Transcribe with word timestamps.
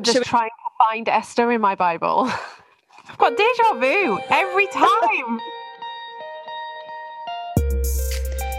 I'm 0.00 0.04
just 0.04 0.18
we... 0.18 0.24
trying 0.24 0.48
to 0.48 0.86
find 0.88 1.08
Esther 1.10 1.52
in 1.52 1.60
my 1.60 1.74
Bible. 1.74 2.24
I've 3.06 3.18
got 3.18 3.36
deja 3.36 3.74
vu 3.74 4.18
every 4.30 4.66
time. 4.68 5.40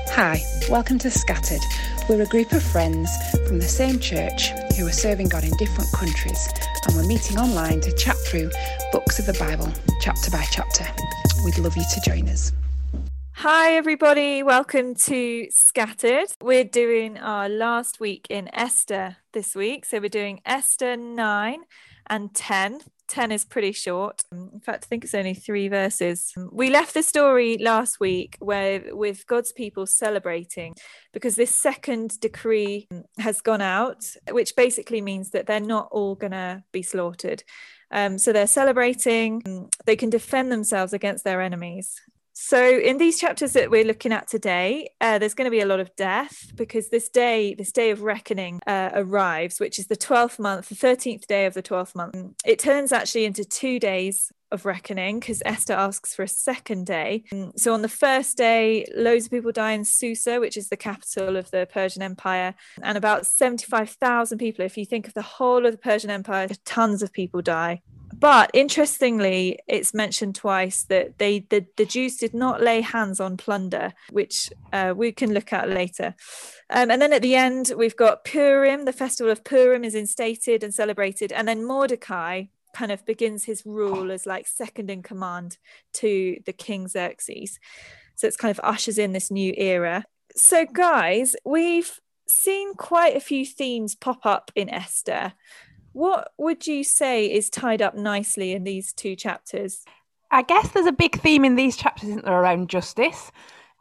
Hi, 0.10 0.40
welcome 0.70 1.00
to 1.00 1.10
Scattered. 1.10 1.62
We're 2.08 2.22
a 2.22 2.28
group 2.28 2.52
of 2.52 2.62
friends 2.62 3.10
from 3.48 3.58
the 3.58 3.68
same 3.68 4.00
church 4.00 4.50
who 4.78 4.86
are 4.86 4.92
serving 4.92 5.30
God 5.30 5.44
in 5.44 5.58
different 5.58 5.92
countries, 5.94 6.48
and 6.86 6.96
we're 6.96 7.08
meeting 7.08 7.40
online 7.40 7.82
to 7.82 7.92
chat 7.94 8.18
through 8.18 8.52
books 8.92 9.18
of 9.18 9.26
the 9.26 9.34
Bible, 9.40 9.74
chapter 10.00 10.30
by 10.30 10.46
chapter. 10.52 10.86
We'd 11.44 11.58
love 11.58 11.76
you 11.76 11.86
to 11.92 12.02
join 12.06 12.30
us. 12.30 12.52
Hi, 13.44 13.74
everybody. 13.74 14.44
Welcome 14.44 14.94
to 14.94 15.48
Scattered. 15.50 16.28
We're 16.44 16.64
doing 16.64 17.18
our 17.18 17.50
last 17.50 18.00
week 18.00 18.28
in 18.30 18.48
Esther 18.54 19.18
this 19.34 19.56
week. 19.56 19.84
So 19.84 20.00
we're 20.00 20.10
doing 20.10 20.42
Esther 20.46 20.96
9 20.96 21.62
and 22.08 22.36
10. 22.36 22.82
10 23.08 23.32
is 23.32 23.44
pretty 23.44 23.72
short. 23.72 24.22
In 24.32 24.60
fact, 24.64 24.86
I 24.86 24.88
think 24.88 25.04
it's 25.04 25.16
only 25.16 25.34
three 25.34 25.70
verses. 25.70 26.32
We 26.52 26.70
left 26.70 26.94
the 26.94 27.02
story 27.02 27.58
last 27.58 28.00
week 28.00 28.38
where 28.40 28.96
with 28.96 29.26
God's 29.26 29.52
people 29.52 29.88
celebrating 29.88 30.76
because 31.12 31.34
this 31.34 31.60
second 31.60 32.20
decree 32.20 32.88
has 33.18 33.42
gone 33.42 33.62
out, 33.62 34.04
which 34.30 34.56
basically 34.56 35.02
means 35.02 35.32
that 35.32 35.48
they're 35.48 35.60
not 35.60 35.88
all 35.90 36.14
going 36.14 36.34
to 36.34 36.64
be 36.72 36.84
slaughtered. 36.84 37.44
Um, 37.90 38.20
so 38.20 38.32
they're 38.32 38.46
celebrating, 38.46 39.68
they 39.88 39.96
can 39.96 40.12
defend 40.12 40.52
themselves 40.52 40.94
against 40.94 41.24
their 41.24 41.42
enemies. 41.42 42.00
So, 42.34 42.80
in 42.80 42.98
these 42.98 43.20
chapters 43.20 43.54
that 43.54 43.70
we're 43.70 43.84
looking 43.84 44.14
at 44.14 44.28
today, 44.28 44.90
uh, 45.02 45.20
there's 45.20 45.34
going 45.34 45.46
to 45.46 45.52
be 45.52 45.60
a 45.60 45.66
lot 45.66 45.82
of 45.82 45.94
death 45.96 46.52
because 46.56 46.90
this 46.90 47.10
day, 47.10 47.54
this 47.54 47.72
day 47.72 47.92
of 47.92 48.04
reckoning, 48.04 48.62
uh, 48.66 48.90
arrives, 48.94 49.60
which 49.60 49.78
is 49.78 49.88
the 49.88 49.98
12th 49.98 50.40
month, 50.40 50.70
the 50.70 50.76
13th 50.76 51.28
day 51.28 51.46
of 51.46 51.54
the 51.54 51.64
12th 51.64 51.94
month. 51.94 52.36
It 52.46 52.60
turns 52.60 52.94
actually 52.94 53.26
into 53.26 53.44
two 53.44 53.80
days 53.80 54.32
of 54.50 54.66
reckoning 54.66 55.20
because 55.20 55.42
Esther 55.46 55.74
asks 55.74 56.16
for 56.16 56.24
a 56.24 56.28
second 56.28 56.86
day. 56.86 57.24
So, 57.58 57.74
on 57.74 57.82
the 57.82 57.90
first 57.90 58.38
day, 58.38 58.86
loads 58.96 59.26
of 59.26 59.32
people 59.32 59.52
die 59.52 59.72
in 59.72 59.84
Susa, 59.84 60.40
which 60.40 60.56
is 60.56 60.70
the 60.70 60.78
capital 60.78 61.36
of 61.36 61.52
the 61.52 61.68
Persian 61.72 62.02
Empire, 62.02 62.56
and 62.82 62.98
about 62.98 63.26
75,000 63.26 64.38
people. 64.38 64.64
If 64.64 64.78
you 64.78 64.86
think 64.86 65.08
of 65.08 65.14
the 65.14 65.22
whole 65.22 65.66
of 65.66 65.74
the 65.74 65.78
Persian 65.78 66.10
Empire, 66.10 66.48
tons 66.64 67.04
of 67.04 67.12
people 67.12 67.42
die 67.42 67.82
but 68.22 68.52
interestingly, 68.54 69.60
it's 69.68 69.94
mentioned 69.94 70.36
twice 70.36 70.84
that 70.84 71.18
they 71.18 71.40
the, 71.50 71.66
the 71.76 71.86
Jews 71.86 72.18
did 72.18 72.36
not 72.36 72.62
lay 72.62 72.82
hands 72.82 73.20
on 73.20 73.36
plunder, 73.36 73.94
which 74.12 74.50
uh, 74.72 74.94
we 74.96 75.12
can 75.12 75.34
look 75.34 75.52
at 75.52 75.70
later. 75.70 76.16
Um, 76.70 76.92
and 76.92 77.02
then 77.02 77.14
at 77.14 77.24
the 77.24 77.36
end, 77.36 77.74
we've 77.76 77.98
got 77.98 78.24
Purim. 78.24 78.86
The 78.86 78.94
festival 78.94 79.32
of 79.32 79.44
Purim 79.44 79.84
is 79.84 79.96
instated 79.96 80.64
and 80.64 80.74
celebrated, 80.74 81.32
and 81.32 81.48
then 81.48 81.66
Mordecai 81.66 82.44
kind 82.74 82.92
of 82.92 83.06
begins 83.06 83.44
his 83.44 83.66
rule 83.66 84.12
as 84.12 84.26
like 84.28 84.48
second 84.48 84.90
in 84.90 85.02
command 85.02 85.58
to 85.94 86.38
the 86.46 86.54
King 86.54 86.88
Xerxes. 86.88 87.60
So 88.16 88.28
it's 88.28 88.38
kind 88.38 88.52
of 88.52 88.64
ushers 88.64 89.00
in 89.00 89.14
this 89.14 89.32
new 89.32 89.54
era. 89.58 90.06
So, 90.36 90.66
guys, 90.66 91.36
we've 91.44 92.00
seen 92.28 92.76
quite 92.76 93.16
a 93.16 93.20
few 93.20 93.46
themes 93.46 93.96
pop 93.96 94.26
up 94.26 94.52
in 94.56 94.70
Esther. 94.70 95.34
What 95.94 96.32
would 96.38 96.68
you 96.68 96.84
say 96.84 97.26
is 97.26 97.50
tied 97.50 97.82
up 97.82 97.96
nicely 97.96 98.54
in 98.54 98.64
these 98.64 98.94
two 98.94 99.16
chapters? 99.16 99.84
I 100.30 100.42
guess 100.44 100.70
there's 100.70 100.86
a 100.86 100.94
big 100.94 101.20
theme 101.20 101.44
in 101.44 101.56
these 101.56 101.76
chapters, 101.76 102.10
isn't 102.10 102.26
there, 102.26 102.40
around 102.40 102.70
justice 102.70 103.32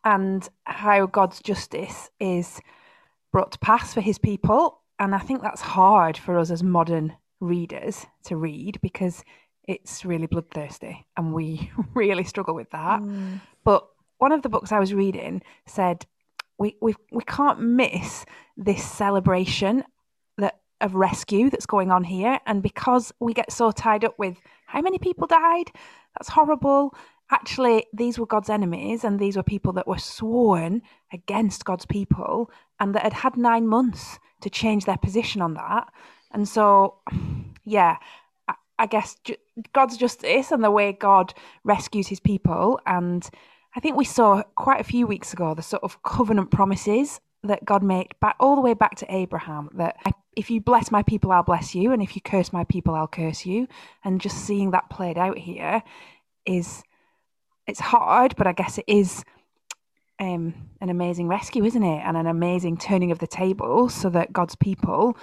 and 0.05 0.49
how 0.65 1.07
God's 1.07 1.41
justice 1.41 2.11
is 2.19 2.61
brought 3.33 3.53
to 3.53 3.59
pass 3.59 3.95
for 3.95 4.01
his 4.01 4.19
people. 4.19 4.81
And 4.99 5.15
I 5.15 5.19
think 5.19 5.43
that's 5.43 5.61
hard 5.61 6.17
for 6.17 6.39
us 6.39 6.51
as 6.51 6.63
modern 6.63 7.15
readers 7.39 8.07
to 8.25 8.37
read 8.37 8.81
because 8.83 9.25
it's 9.65 10.05
really 10.05 10.27
bloodthirsty 10.27 11.07
and 11.17 11.33
we 11.33 11.71
really 11.95 12.25
struggle 12.25 12.55
with 12.55 12.71
that. 12.71 13.01
Mm. 13.01 13.41
But 13.65 13.87
one 14.19 14.33
of 14.33 14.43
the 14.43 14.49
books 14.49 14.73
I 14.73 14.81
was 14.81 14.93
reading 14.93 15.43
said 15.67 16.07
we, 16.59 16.77
we, 16.83 16.95
we 17.13 17.23
can't 17.25 17.61
miss 17.61 18.27
this 18.57 18.85
celebration 18.85 19.85
of 20.81 20.95
rescue 20.95 21.51
that's 21.51 21.67
going 21.67 21.91
on 21.91 22.05
here. 22.05 22.39
And 22.47 22.63
because 22.63 23.13
we 23.21 23.35
get 23.35 23.53
so 23.53 23.71
tied 23.71 24.05
up 24.05 24.19
with 24.19 24.39
how 24.67 24.81
many 24.81 24.99
people 24.99 25.27
died, 25.27 25.71
that's 26.17 26.29
horrible. 26.29 26.95
Actually, 27.31 27.87
these 27.93 28.19
were 28.19 28.27
God's 28.27 28.51
enemies, 28.51 29.05
and 29.05 29.21
these 29.21 29.37
were 29.37 29.43
people 29.43 29.73
that 29.75 29.87
were 29.87 29.99
sworn 29.99 30.83
against 31.13 31.65
God's 31.65 31.87
people 31.87 32.51
and 32.81 32.95
that 32.95 33.05
had 33.05 33.13
had 33.13 33.37
nine 33.37 33.69
months 33.69 34.19
to 34.41 34.51
change 34.51 34.85
their 34.85 34.97
position 34.97 35.41
on 35.41 35.55
that. 35.55 35.93
And 36.33 36.49
so, 36.49 36.97
yeah, 37.65 37.97
I 38.81 38.87
guess 38.87 39.17
God's 39.75 39.99
justice 39.99 40.51
and 40.51 40.65
the 40.65 40.71
way 40.71 40.93
God 40.93 41.35
rescues 41.65 42.09
his 42.09 42.19
people. 42.19 42.81
And 42.87 43.29
I 43.77 43.81
think 43.81 43.97
we 43.97 44.07
saw 44.07 44.43
quite 44.57 44.81
a 44.81 44.85
few 44.85 45.07
weeks 45.07 45.35
ago 45.35 45.55
the 45.55 45.63
sort 45.63 45.83
of 45.85 46.03
covenant 46.03 46.51
promises 46.51 47.21
that 47.43 47.65
God 47.65 47.83
made 47.83 48.15
back 48.21 48.37
all 48.41 48.55
the 48.55 48.63
way 48.63 48.73
back 48.75 48.97
to 48.97 49.15
Abraham 49.15 49.69
that 49.75 49.97
if 50.37 50.51
you 50.51 50.61
bless 50.61 50.91
my 50.91 51.03
people, 51.03 51.33
I'll 51.33 51.43
bless 51.43 51.75
you, 51.75 51.93
and 51.93 52.03
if 52.03 52.15
you 52.15 52.23
curse 52.23 52.53
my 52.53 52.65
people, 52.65 52.95
I'll 52.95 53.09
curse 53.09 53.45
you. 53.45 53.67
And 54.05 54.21
just 54.21 54.45
seeing 54.45 54.71
that 54.71 54.91
played 54.91 55.19
out 55.19 55.39
here 55.39 55.83
is 56.47 56.83
it's 57.67 57.81
hard, 57.81 58.37
but 58.37 58.47
I 58.47 58.53
guess 58.53 58.79
it 58.79 58.85
is 58.87 59.25
um, 60.19 60.55
an 60.81 60.91
amazing 60.91 61.29
rescue, 61.29 61.65
isn't 61.65 61.83
it? 61.83 62.03
And 62.05 62.17
an 62.17 62.27
amazing 62.27 62.77
turning 62.77 63.11
of 63.11 63.19
the 63.19 63.27
table 63.27 63.89
so 63.89 64.11
that 64.11 64.33
God's 64.33 64.55
people 64.55 65.17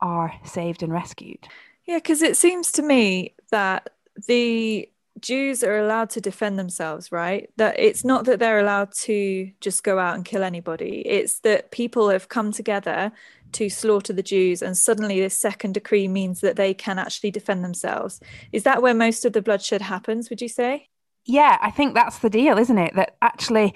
are 0.00 0.32
saved 0.44 0.82
and 0.82 0.92
rescued. 0.92 1.48
Yeah, 1.86 1.98
because 1.98 2.22
it 2.22 2.36
seems 2.36 2.72
to 2.72 2.82
me 2.82 3.34
that 3.50 3.90
the 4.26 4.88
Jews 5.20 5.64
are 5.64 5.78
allowed 5.78 6.10
to 6.10 6.20
defend 6.20 6.58
themselves, 6.58 7.10
right? 7.10 7.48
That 7.56 7.78
it's 7.78 8.04
not 8.04 8.24
that 8.26 8.38
they're 8.38 8.60
allowed 8.60 8.92
to 9.04 9.50
just 9.60 9.82
go 9.82 9.98
out 9.98 10.14
and 10.14 10.24
kill 10.24 10.42
anybody. 10.42 11.02
It's 11.06 11.40
that 11.40 11.70
people 11.70 12.10
have 12.10 12.28
come 12.28 12.52
together 12.52 13.12
to 13.52 13.68
slaughter 13.68 14.12
the 14.12 14.22
Jews, 14.22 14.62
and 14.62 14.76
suddenly 14.76 15.20
this 15.20 15.36
second 15.36 15.74
decree 15.74 16.08
means 16.08 16.40
that 16.40 16.56
they 16.56 16.74
can 16.74 16.98
actually 16.98 17.30
defend 17.30 17.64
themselves. 17.64 18.20
Is 18.52 18.64
that 18.64 18.82
where 18.82 18.94
most 18.94 19.24
of 19.24 19.32
the 19.32 19.42
bloodshed 19.42 19.82
happens, 19.82 20.30
would 20.30 20.40
you 20.40 20.48
say? 20.48 20.88
Yeah, 21.24 21.58
I 21.60 21.70
think 21.70 21.94
that's 21.94 22.18
the 22.18 22.30
deal, 22.30 22.58
isn't 22.58 22.78
it? 22.78 22.94
That 22.94 23.16
actually 23.20 23.74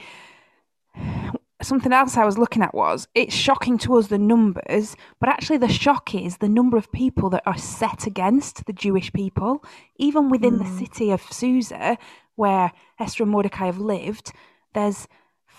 something 1.63 1.93
else 1.93 2.17
I 2.17 2.25
was 2.25 2.39
looking 2.39 2.63
at 2.63 2.75
was 2.75 3.09
it's 3.15 3.35
shocking 3.35 3.79
to 3.79 3.97
us 3.97 4.07
the 4.07 4.19
numbers, 4.19 4.97
but 5.19 5.29
actually 5.29 5.59
the 5.59 5.69
shock 5.69 6.15
is 6.15 6.39
the 6.39 6.49
number 6.49 6.77
of 6.77 6.91
people 6.93 7.31
that 7.31 7.43
are 7.47 7.59
set 7.59 8.07
against 8.07 8.67
the 8.67 8.73
Jewish 8.73 9.13
people, 9.13 9.65
even 9.97 10.31
within 10.31 10.55
mm. 10.55 10.59
the 10.59 10.65
hmm. 10.65 10.79
city 10.79 11.11
of 11.11 11.23
Susa, 11.31 11.99
where 12.37 12.73
Esther 12.99 13.25
and 13.25 13.33
Mordecai 13.33 13.67
have 13.67 13.79
lived. 13.79 14.33
There's 14.75 15.07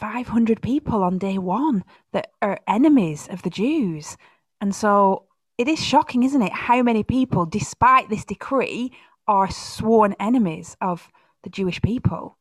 500 0.01 0.62
people 0.62 1.03
on 1.03 1.17
day 1.17 1.38
one 1.38 1.85
that 2.12 2.31
are 2.41 2.59
enemies 2.67 3.28
of 3.31 3.44
the 3.44 3.50
Jews, 3.50 4.17
and 4.59 4.75
so 4.75 5.25
it 5.57 5.67
is 5.67 5.81
shocking, 5.81 6.23
isn't 6.23 6.41
it? 6.41 6.51
How 6.51 6.81
many 6.81 7.03
people, 7.03 7.45
despite 7.45 8.09
this 8.09 8.25
decree, 8.25 8.91
are 9.28 9.50
sworn 9.51 10.16
enemies 10.19 10.75
of 10.81 11.07
the 11.44 11.51
Jewish 11.51 11.81
people? 11.84 12.35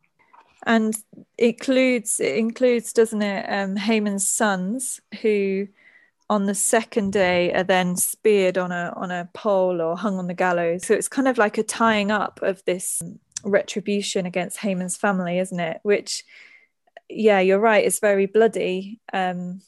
And 0.66 0.97
it 1.38 1.56
includes 1.56 2.19
it 2.19 2.37
includes 2.37 2.93
doesn't 2.93 3.22
it 3.22 3.44
um, 3.49 3.76
Haman's 3.76 4.28
sons 4.28 5.00
who 5.20 5.69
on 6.28 6.47
the 6.47 6.54
second 6.54 7.12
day 7.12 7.53
are 7.53 7.65
then 7.65 7.97
speared 7.97 8.56
on 8.56 8.72
a 8.72 8.93
on 8.97 9.10
a 9.10 9.28
pole 9.34 9.81
or 9.81 9.97
hung 9.97 10.19
on 10.19 10.26
the 10.26 10.34
gallows. 10.34 10.87
So 10.87 10.94
it's 10.94 11.09
kind 11.09 11.28
of 11.28 11.38
like 11.38 11.59
a 11.59 11.62
tying 11.62 12.10
up 12.10 12.41
of 12.43 12.65
this 12.65 13.03
retribution 13.44 14.26
against 14.26 14.59
Haman's 14.59 14.97
family 14.97 15.38
isn't 15.38 15.60
it? 15.60 15.81
Which 15.82 16.25
yeah 17.10 17.41
you're 17.41 17.59
right 17.59 17.84
it's 17.84 18.00
very 18.00 18.26
bloody 18.26 19.00
um, 19.12 19.60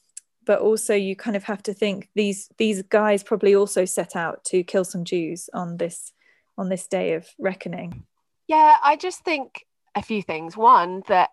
but 0.44 0.60
also 0.60 0.94
you 0.94 1.14
kind 1.14 1.36
of 1.36 1.44
have 1.44 1.62
to 1.62 1.74
think 1.74 2.08
these 2.14 2.48
these 2.58 2.82
guys 2.82 3.22
probably 3.22 3.54
also 3.54 3.84
set 3.84 4.16
out 4.16 4.44
to 4.44 4.62
kill 4.62 4.84
some 4.84 5.04
Jews 5.04 5.50
on 5.52 5.76
this 5.76 6.12
on 6.58 6.68
this 6.68 6.86
day 6.86 7.14
of 7.14 7.26
reckoning 7.38 8.04
yeah 8.48 8.76
I 8.82 8.96
just 8.96 9.24
think 9.24 9.66
a 9.94 10.02
few 10.02 10.22
things. 10.22 10.56
One, 10.56 11.02
that 11.08 11.30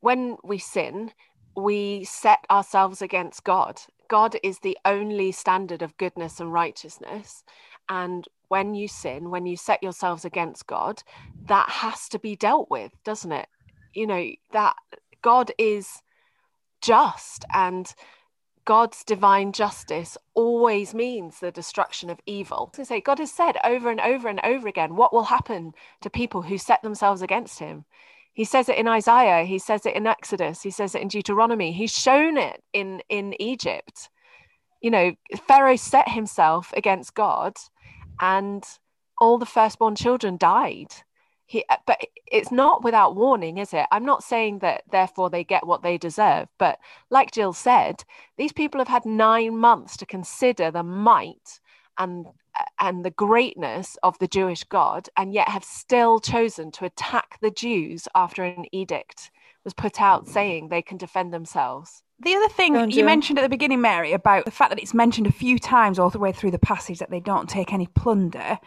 when 0.00 0.36
we 0.42 0.58
sin, 0.58 1.12
we 1.56 2.04
set 2.04 2.44
ourselves 2.50 3.02
against 3.02 3.44
God. 3.44 3.80
God 4.08 4.36
is 4.42 4.58
the 4.58 4.78
only 4.84 5.32
standard 5.32 5.82
of 5.82 5.96
goodness 5.96 6.40
and 6.40 6.52
righteousness. 6.52 7.44
And 7.88 8.26
when 8.48 8.74
you 8.74 8.88
sin, 8.88 9.30
when 9.30 9.46
you 9.46 9.56
set 9.56 9.82
yourselves 9.82 10.24
against 10.24 10.66
God, 10.66 11.02
that 11.46 11.68
has 11.68 12.08
to 12.10 12.18
be 12.18 12.34
dealt 12.34 12.70
with, 12.70 12.92
doesn't 13.04 13.32
it? 13.32 13.48
You 13.94 14.06
know, 14.06 14.30
that 14.52 14.76
God 15.22 15.52
is 15.58 16.02
just 16.80 17.44
and 17.52 17.92
God's 18.64 19.04
divine 19.04 19.52
justice 19.52 20.16
always 20.34 20.94
means 20.94 21.40
the 21.40 21.50
destruction 21.50 22.10
of 22.10 22.20
evil. 22.26 22.70
To 22.74 22.84
say 22.84 23.00
God 23.00 23.18
has 23.18 23.32
said 23.32 23.56
over 23.64 23.90
and 23.90 24.00
over 24.00 24.28
and 24.28 24.40
over 24.44 24.68
again 24.68 24.96
what 24.96 25.12
will 25.12 25.24
happen 25.24 25.72
to 26.02 26.10
people 26.10 26.42
who 26.42 26.58
set 26.58 26.82
themselves 26.82 27.22
against 27.22 27.58
him. 27.58 27.84
He 28.32 28.44
says 28.44 28.68
it 28.68 28.78
in 28.78 28.86
Isaiah, 28.86 29.44
he 29.44 29.58
says 29.58 29.86
it 29.86 29.96
in 29.96 30.06
Exodus, 30.06 30.62
he 30.62 30.70
says 30.70 30.94
it 30.94 31.02
in 31.02 31.08
Deuteronomy. 31.08 31.72
He's 31.72 31.92
shown 31.92 32.36
it 32.36 32.62
in 32.72 33.02
in 33.08 33.34
Egypt. 33.42 34.08
You 34.80 34.90
know, 34.90 35.12
Pharaoh 35.46 35.76
set 35.76 36.08
himself 36.08 36.72
against 36.76 37.14
God 37.14 37.56
and 38.20 38.64
all 39.20 39.36
the 39.38 39.46
firstborn 39.46 39.96
children 39.96 40.36
died. 40.36 40.92
He, 41.50 41.64
uh, 41.68 41.78
but 41.84 42.00
it's 42.30 42.52
not 42.52 42.84
without 42.84 43.16
warning, 43.16 43.58
is 43.58 43.74
it? 43.74 43.84
I'm 43.90 44.04
not 44.04 44.22
saying 44.22 44.60
that 44.60 44.84
therefore 44.92 45.30
they 45.30 45.42
get 45.42 45.66
what 45.66 45.82
they 45.82 45.98
deserve, 45.98 46.46
but 46.58 46.78
like 47.10 47.32
Jill 47.32 47.52
said, 47.52 48.04
these 48.38 48.52
people 48.52 48.78
have 48.80 48.86
had 48.86 49.04
nine 49.04 49.56
months 49.58 49.96
to 49.96 50.06
consider 50.06 50.70
the 50.70 50.84
might 50.84 51.58
and 51.98 52.26
uh, 52.56 52.64
and 52.80 53.04
the 53.04 53.10
greatness 53.10 53.98
of 54.04 54.16
the 54.20 54.28
Jewish 54.28 54.62
God, 54.62 55.08
and 55.16 55.34
yet 55.34 55.48
have 55.48 55.64
still 55.64 56.20
chosen 56.20 56.70
to 56.70 56.84
attack 56.84 57.38
the 57.42 57.50
Jews 57.50 58.06
after 58.14 58.44
an 58.44 58.66
edict 58.70 59.32
was 59.64 59.74
put 59.74 60.00
out 60.00 60.28
saying 60.28 60.68
they 60.68 60.82
can 60.82 60.98
defend 60.98 61.32
themselves. 61.34 62.04
The 62.20 62.36
other 62.36 62.48
thing 62.48 62.92
you 62.92 63.04
mentioned 63.04 63.40
at 63.40 63.42
the 63.42 63.48
beginning, 63.48 63.80
Mary, 63.80 64.12
about 64.12 64.44
the 64.44 64.52
fact 64.52 64.70
that 64.70 64.78
it's 64.78 64.94
mentioned 64.94 65.26
a 65.26 65.32
few 65.32 65.58
times 65.58 65.98
all 65.98 66.10
the 66.10 66.20
way 66.20 66.30
through 66.30 66.52
the 66.52 66.60
passage 66.60 67.00
that 67.00 67.10
they 67.10 67.18
don't 67.18 67.48
take 67.48 67.72
any 67.72 67.88
plunder. 67.88 68.60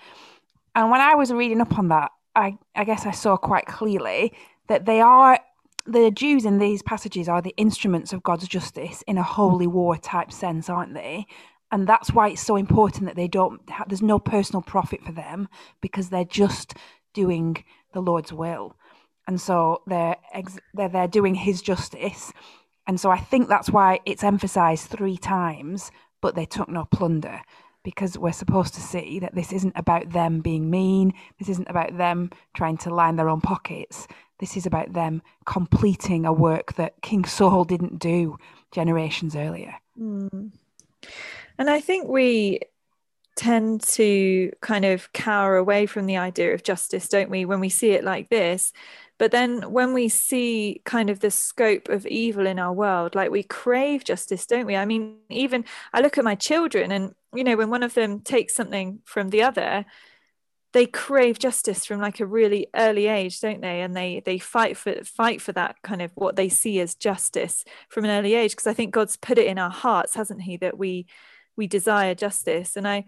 And 0.75 0.91
when 0.91 0.99
I 0.99 1.15
was 1.15 1.31
reading 1.31 1.61
up 1.61 1.79
on 1.79 1.87
that, 1.87 2.11
I, 2.35 2.57
I 2.75 2.83
guess 2.83 3.05
I 3.05 3.11
saw 3.11 3.37
quite 3.37 3.65
clearly 3.65 4.33
that 4.67 4.85
they 4.85 5.01
are 5.01 5.39
the 5.85 6.11
Jews 6.11 6.45
in 6.45 6.59
these 6.59 6.81
passages 6.81 7.27
are 7.27 7.41
the 7.41 7.53
instruments 7.57 8.13
of 8.13 8.23
God's 8.23 8.47
justice 8.47 9.03
in 9.07 9.17
a 9.17 9.23
holy 9.23 9.67
war 9.67 9.97
type 9.97 10.31
sense, 10.31 10.69
aren't 10.69 10.93
they? 10.93 11.25
And 11.71 11.87
that's 11.87 12.11
why 12.13 12.29
it's 12.29 12.41
so 12.41 12.55
important 12.55 13.05
that 13.05 13.15
they 13.15 13.27
don't. 13.27 13.67
Have, 13.69 13.89
there's 13.89 14.01
no 14.01 14.19
personal 14.19 14.61
profit 14.61 15.03
for 15.03 15.11
them 15.11 15.49
because 15.81 16.09
they're 16.09 16.23
just 16.23 16.75
doing 17.13 17.63
the 17.93 18.01
Lord's 18.01 18.31
will, 18.31 18.75
and 19.27 19.41
so 19.41 19.81
they're 19.87 20.17
ex- 20.33 20.59
they're 20.73 20.89
they're 20.89 21.07
doing 21.07 21.35
His 21.35 21.61
justice, 21.61 22.31
and 22.87 22.99
so 22.99 23.09
I 23.09 23.17
think 23.17 23.49
that's 23.49 23.71
why 23.71 23.99
it's 24.05 24.23
emphasised 24.23 24.87
three 24.87 25.17
times. 25.17 25.91
But 26.21 26.35
they 26.35 26.45
took 26.45 26.69
no 26.69 26.85
plunder 26.85 27.41
because 27.83 28.17
we're 28.17 28.31
supposed 28.31 28.73
to 28.75 28.81
see 28.81 29.19
that 29.19 29.35
this 29.35 29.51
isn't 29.51 29.73
about 29.75 30.11
them 30.11 30.39
being 30.39 30.69
mean. 30.69 31.13
This 31.39 31.49
isn't 31.49 31.69
about 31.69 31.97
them 31.97 32.31
trying 32.53 32.77
to 32.77 32.93
line 32.93 33.15
their 33.15 33.29
own 33.29 33.41
pockets. 33.41 34.07
This 34.39 34.57
is 34.57 34.65
about 34.65 34.93
them 34.93 35.21
completing 35.45 36.25
a 36.25 36.33
work 36.33 36.73
that 36.75 37.01
King 37.01 37.25
Saul 37.25 37.65
didn't 37.65 37.99
do 37.99 38.37
generations 38.71 39.35
earlier. 39.35 39.75
Mm. 39.99 40.51
And 41.57 41.69
I 41.69 41.79
think 41.79 42.07
we 42.07 42.61
tend 43.35 43.81
to 43.81 44.51
kind 44.61 44.85
of 44.85 45.11
cower 45.13 45.55
away 45.55 45.85
from 45.85 46.05
the 46.05 46.17
idea 46.17 46.53
of 46.53 46.63
justice, 46.63 47.07
don't 47.07 47.29
we, 47.29 47.45
when 47.45 47.59
we 47.59 47.69
see 47.69 47.91
it 47.91 48.03
like 48.03 48.29
this? 48.29 48.73
But 49.19 49.31
then 49.31 49.71
when 49.71 49.93
we 49.93 50.09
see 50.09 50.81
kind 50.85 51.09
of 51.09 51.19
the 51.19 51.31
scope 51.31 51.87
of 51.89 52.05
evil 52.07 52.47
in 52.47 52.59
our 52.59 52.73
world, 52.73 53.15
like 53.15 53.31
we 53.31 53.43
crave 53.43 54.03
justice, 54.03 54.45
don't 54.45 54.65
we? 54.65 54.75
I 54.75 54.85
mean, 54.85 55.17
even 55.29 55.65
I 55.93 56.01
look 56.01 56.17
at 56.17 56.23
my 56.23 56.35
children 56.35 56.91
and, 56.91 57.13
you 57.33 57.43
know, 57.43 57.55
when 57.55 57.69
one 57.69 57.83
of 57.83 57.93
them 57.93 58.19
takes 58.21 58.55
something 58.55 58.99
from 59.05 59.29
the 59.29 59.43
other, 59.43 59.85
they 60.73 60.87
crave 60.87 61.37
justice 61.39 61.85
from 61.85 62.01
like 62.01 62.19
a 62.19 62.25
really 62.25 62.67
early 62.75 63.07
age 63.07 63.39
don't 63.39 63.61
they 63.61 63.81
and 63.81 63.95
they 63.95 64.21
they 64.25 64.37
fight 64.37 64.75
for 64.75 65.03
fight 65.03 65.39
for 65.39 65.51
that 65.51 65.75
kind 65.83 66.01
of 66.01 66.11
what 66.15 66.35
they 66.35 66.49
see 66.49 66.79
as 66.79 66.95
justice 66.95 67.63
from 67.89 68.03
an 68.05 68.11
early 68.11 68.33
age 68.33 68.51
because 68.51 68.67
i 68.67 68.73
think 68.73 68.91
god's 68.91 69.15
put 69.15 69.37
it 69.37 69.47
in 69.47 69.59
our 69.59 69.69
hearts 69.69 70.15
hasn't 70.15 70.41
he 70.41 70.57
that 70.57 70.77
we 70.77 71.05
we 71.55 71.67
desire 71.67 72.15
justice 72.15 72.75
and 72.75 72.87
i 72.87 73.05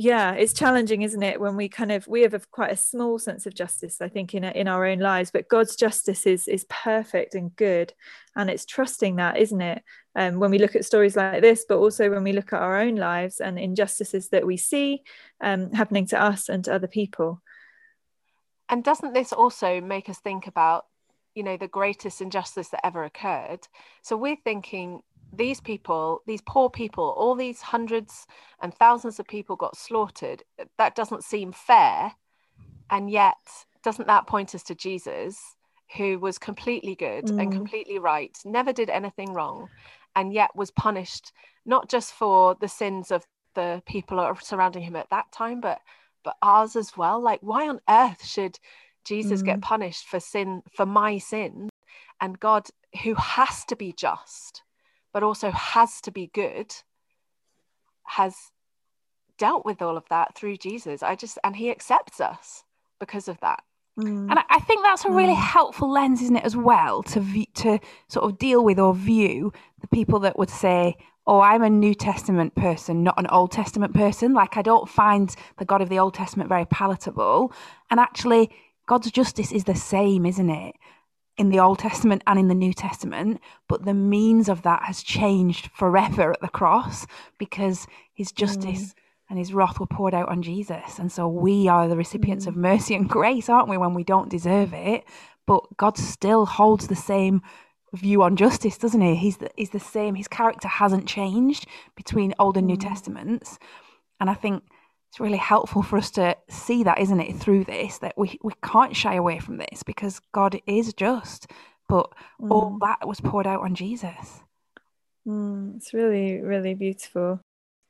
yeah 0.00 0.32
it's 0.32 0.54
challenging 0.54 1.02
isn't 1.02 1.22
it 1.22 1.38
when 1.38 1.56
we 1.56 1.68
kind 1.68 1.92
of 1.92 2.08
we 2.08 2.22
have 2.22 2.32
a, 2.32 2.40
quite 2.50 2.72
a 2.72 2.76
small 2.76 3.18
sense 3.18 3.44
of 3.44 3.54
justice 3.54 4.00
i 4.00 4.08
think 4.08 4.34
in 4.34 4.44
in 4.44 4.66
our 4.66 4.86
own 4.86 4.98
lives 4.98 5.30
but 5.30 5.48
god's 5.48 5.76
justice 5.76 6.26
is 6.26 6.48
is 6.48 6.64
perfect 6.70 7.34
and 7.34 7.54
good 7.56 7.92
and 8.34 8.48
it's 8.48 8.64
trusting 8.64 9.16
that 9.16 9.36
isn't 9.36 9.60
it? 9.60 9.82
Um, 10.16 10.40
when 10.40 10.50
we 10.50 10.58
look 10.58 10.74
at 10.74 10.86
stories 10.86 11.16
like 11.16 11.42
this 11.42 11.66
but 11.68 11.76
also 11.76 12.08
when 12.10 12.24
we 12.24 12.32
look 12.32 12.52
at 12.52 12.62
our 12.62 12.80
own 12.80 12.96
lives 12.96 13.40
and 13.40 13.58
injustices 13.58 14.30
that 14.30 14.46
we 14.46 14.56
see 14.56 15.02
um, 15.42 15.70
happening 15.72 16.06
to 16.06 16.20
us 16.20 16.48
and 16.48 16.64
to 16.64 16.74
other 16.74 16.88
people. 16.88 17.42
And 18.68 18.82
doesn't 18.82 19.12
this 19.12 19.32
also 19.32 19.80
make 19.80 20.08
us 20.08 20.18
think 20.18 20.46
about 20.46 20.86
you 21.34 21.42
know 21.42 21.56
the 21.56 21.68
greatest 21.68 22.20
injustice 22.20 22.68
that 22.68 22.84
ever 22.84 23.04
occurred? 23.04 23.68
So 24.02 24.16
we're 24.16 24.36
thinking 24.42 25.02
these 25.32 25.60
people, 25.60 26.22
these 26.26 26.42
poor 26.46 26.70
people, 26.70 27.14
all 27.16 27.34
these 27.34 27.60
hundreds 27.60 28.26
and 28.62 28.74
thousands 28.74 29.18
of 29.20 29.26
people 29.26 29.56
got 29.56 29.76
slaughtered. 29.76 30.42
That 30.78 30.94
doesn't 30.94 31.24
seem 31.24 31.52
fair. 31.52 32.12
And 32.90 33.10
yet, 33.10 33.36
doesn't 33.82 34.08
that 34.08 34.26
point 34.26 34.54
us 34.54 34.62
to 34.64 34.74
Jesus, 34.74 35.38
who 35.96 36.18
was 36.18 36.38
completely 36.38 36.94
good 36.94 37.26
mm. 37.26 37.40
and 37.40 37.52
completely 37.52 37.98
right, 37.98 38.36
never 38.44 38.72
did 38.72 38.90
anything 38.90 39.32
wrong, 39.32 39.68
and 40.16 40.32
yet 40.32 40.50
was 40.54 40.70
punished 40.70 41.32
not 41.66 41.88
just 41.88 42.12
for 42.12 42.56
the 42.60 42.68
sins 42.68 43.10
of 43.10 43.24
the 43.54 43.82
people 43.86 44.34
surrounding 44.40 44.82
him 44.82 44.96
at 44.96 45.10
that 45.10 45.30
time, 45.32 45.60
but 45.60 45.80
but 46.22 46.36
ours 46.42 46.76
as 46.76 46.96
well. 46.96 47.20
Like, 47.20 47.40
why 47.42 47.68
on 47.68 47.80
earth 47.88 48.24
should 48.24 48.58
Jesus 49.04 49.42
mm. 49.42 49.46
get 49.46 49.62
punished 49.62 50.06
for 50.06 50.20
sin, 50.20 50.62
for 50.74 50.86
my 50.86 51.18
sin? 51.18 51.70
And 52.20 52.38
God, 52.38 52.68
who 53.02 53.14
has 53.14 53.64
to 53.66 53.76
be 53.76 53.92
just, 53.92 54.62
but 55.12 55.22
also 55.22 55.50
has 55.50 56.00
to 56.02 56.10
be 56.10 56.30
good, 56.32 56.74
has 58.04 58.34
dealt 59.38 59.64
with 59.64 59.82
all 59.82 59.96
of 59.96 60.04
that 60.10 60.34
through 60.34 60.56
Jesus. 60.56 61.02
I 61.02 61.14
just, 61.14 61.38
and 61.42 61.56
he 61.56 61.70
accepts 61.70 62.20
us 62.20 62.64
because 62.98 63.28
of 63.28 63.40
that. 63.40 63.62
Mm. 63.98 64.30
And 64.30 64.38
I 64.48 64.60
think 64.60 64.82
that's 64.82 65.04
a 65.04 65.10
really 65.10 65.34
mm. 65.34 65.42
helpful 65.42 65.90
lens, 65.90 66.22
isn't 66.22 66.36
it, 66.36 66.44
as 66.44 66.56
well, 66.56 67.02
to 67.04 67.20
view, 67.20 67.46
to 67.54 67.78
sort 68.08 68.24
of 68.24 68.38
deal 68.38 68.64
with 68.64 68.78
or 68.78 68.94
view 68.94 69.52
the 69.80 69.88
people 69.88 70.20
that 70.20 70.38
would 70.38 70.48
say, 70.50 70.96
"Oh, 71.26 71.40
I'm 71.40 71.62
a 71.62 71.70
New 71.70 71.94
Testament 71.94 72.54
person, 72.54 73.02
not 73.02 73.18
an 73.18 73.26
Old 73.26 73.50
Testament 73.50 73.94
person." 73.94 74.32
Like 74.32 74.56
I 74.56 74.62
don't 74.62 74.88
find 74.88 75.34
the 75.58 75.64
God 75.64 75.82
of 75.82 75.88
the 75.88 75.98
Old 75.98 76.14
Testament 76.14 76.48
very 76.48 76.64
palatable, 76.66 77.52
and 77.90 77.98
actually, 77.98 78.50
God's 78.86 79.10
justice 79.10 79.50
is 79.50 79.64
the 79.64 79.74
same, 79.74 80.24
isn't 80.24 80.50
it? 80.50 80.76
In 81.40 81.48
the 81.48 81.58
Old 81.58 81.78
Testament 81.78 82.22
and 82.26 82.38
in 82.38 82.48
the 82.48 82.54
New 82.54 82.74
Testament, 82.74 83.40
but 83.66 83.86
the 83.86 83.94
means 83.94 84.46
of 84.46 84.60
that 84.60 84.82
has 84.82 85.02
changed 85.02 85.70
forever 85.74 86.32
at 86.32 86.40
the 86.42 86.48
cross 86.48 87.06
because 87.38 87.86
his 88.12 88.30
justice 88.30 88.88
mm. 88.88 88.94
and 89.30 89.38
his 89.38 89.54
wrath 89.54 89.80
were 89.80 89.86
poured 89.86 90.12
out 90.12 90.28
on 90.28 90.42
Jesus. 90.42 90.98
And 90.98 91.10
so 91.10 91.26
we 91.26 91.66
are 91.66 91.88
the 91.88 91.96
recipients 91.96 92.44
mm. 92.44 92.48
of 92.48 92.56
mercy 92.56 92.94
and 92.94 93.08
grace, 93.08 93.48
aren't 93.48 93.70
we, 93.70 93.78
when 93.78 93.94
we 93.94 94.04
don't 94.04 94.28
deserve 94.28 94.74
it? 94.74 95.04
But 95.46 95.62
God 95.78 95.96
still 95.96 96.44
holds 96.44 96.88
the 96.88 96.94
same 96.94 97.40
view 97.94 98.22
on 98.22 98.36
justice, 98.36 98.76
doesn't 98.76 99.00
he? 99.00 99.14
He's 99.14 99.38
the, 99.38 99.48
he's 99.56 99.70
the 99.70 99.80
same. 99.80 100.16
His 100.16 100.28
character 100.28 100.68
hasn't 100.68 101.08
changed 101.08 101.66
between 101.96 102.34
Old 102.38 102.58
and 102.58 102.66
New 102.66 102.76
mm. 102.76 102.86
Testaments. 102.86 103.58
And 104.20 104.28
I 104.28 104.34
think 104.34 104.62
it's 105.10 105.18
really 105.18 105.38
helpful 105.38 105.82
for 105.82 105.96
us 105.96 106.12
to 106.12 106.36
see 106.48 106.84
that, 106.84 107.00
isn't 107.00 107.20
it, 107.20 107.36
through 107.36 107.64
this, 107.64 107.98
that 107.98 108.16
we, 108.16 108.38
we 108.44 108.52
can't 108.62 108.94
shy 108.94 109.16
away 109.16 109.40
from 109.40 109.56
this 109.56 109.82
because 109.82 110.20
God 110.32 110.60
is 110.68 110.94
just, 110.94 111.50
but 111.88 112.12
mm. 112.40 112.48
all 112.48 112.78
that 112.80 113.08
was 113.08 113.20
poured 113.20 113.46
out 113.46 113.62
on 113.62 113.74
Jesus. 113.74 114.40
Mm, 115.26 115.76
it's 115.76 115.92
really, 115.92 116.40
really 116.40 116.74
beautiful. 116.74 117.40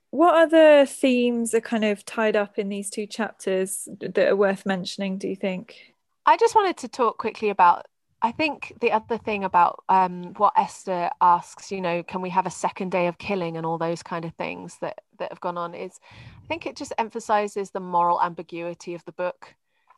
What 0.09 0.35
other 0.35 0.87
themes 0.87 1.53
are 1.53 1.61
kind 1.61 1.85
of 1.85 2.07
tied 2.07 2.37
up 2.37 2.59
in 2.59 2.71
these 2.71 2.89
two 2.89 3.07
chapters 3.07 3.87
that 4.01 4.19
are 4.19 4.35
worth 4.35 4.65
mentioning, 4.65 5.19
do 5.19 5.29
you 5.29 5.37
think? 5.37 5.95
I 6.25 6.39
just 6.39 6.55
wanted 6.55 6.79
to 6.79 6.89
talk 6.89 7.19
quickly 7.19 7.51
about 7.51 7.85
I 8.23 8.33
think 8.33 8.75
the 8.81 8.93
other 8.93 9.17
thing 9.17 9.45
about 9.45 9.83
um, 9.89 10.35
what 10.37 10.53
Esther 10.57 11.11
asks, 11.23 11.73
you 11.73 11.81
know, 11.81 12.03
can 12.03 12.21
we 12.21 12.29
have 12.31 12.45
a 12.45 12.51
second 12.51 12.91
day 12.93 13.07
of 13.07 13.17
killing 13.17 13.57
and 13.57 13.65
all 13.65 13.79
those 13.79 14.03
kind 14.03 14.27
of 14.27 14.35
things 14.35 14.77
that 14.83 15.01
that 15.21 15.31
have 15.31 15.41
gone 15.41 15.57
on 15.57 15.75
is, 15.75 16.01
I 16.43 16.47
think 16.49 16.67
it 16.67 16.77
just 16.77 16.93
emphasizes 16.99 17.71
the 17.71 17.81
moral 17.81 18.21
ambiguity 18.21 18.95
of 18.95 19.05
the 19.05 19.13
book. 19.13 19.55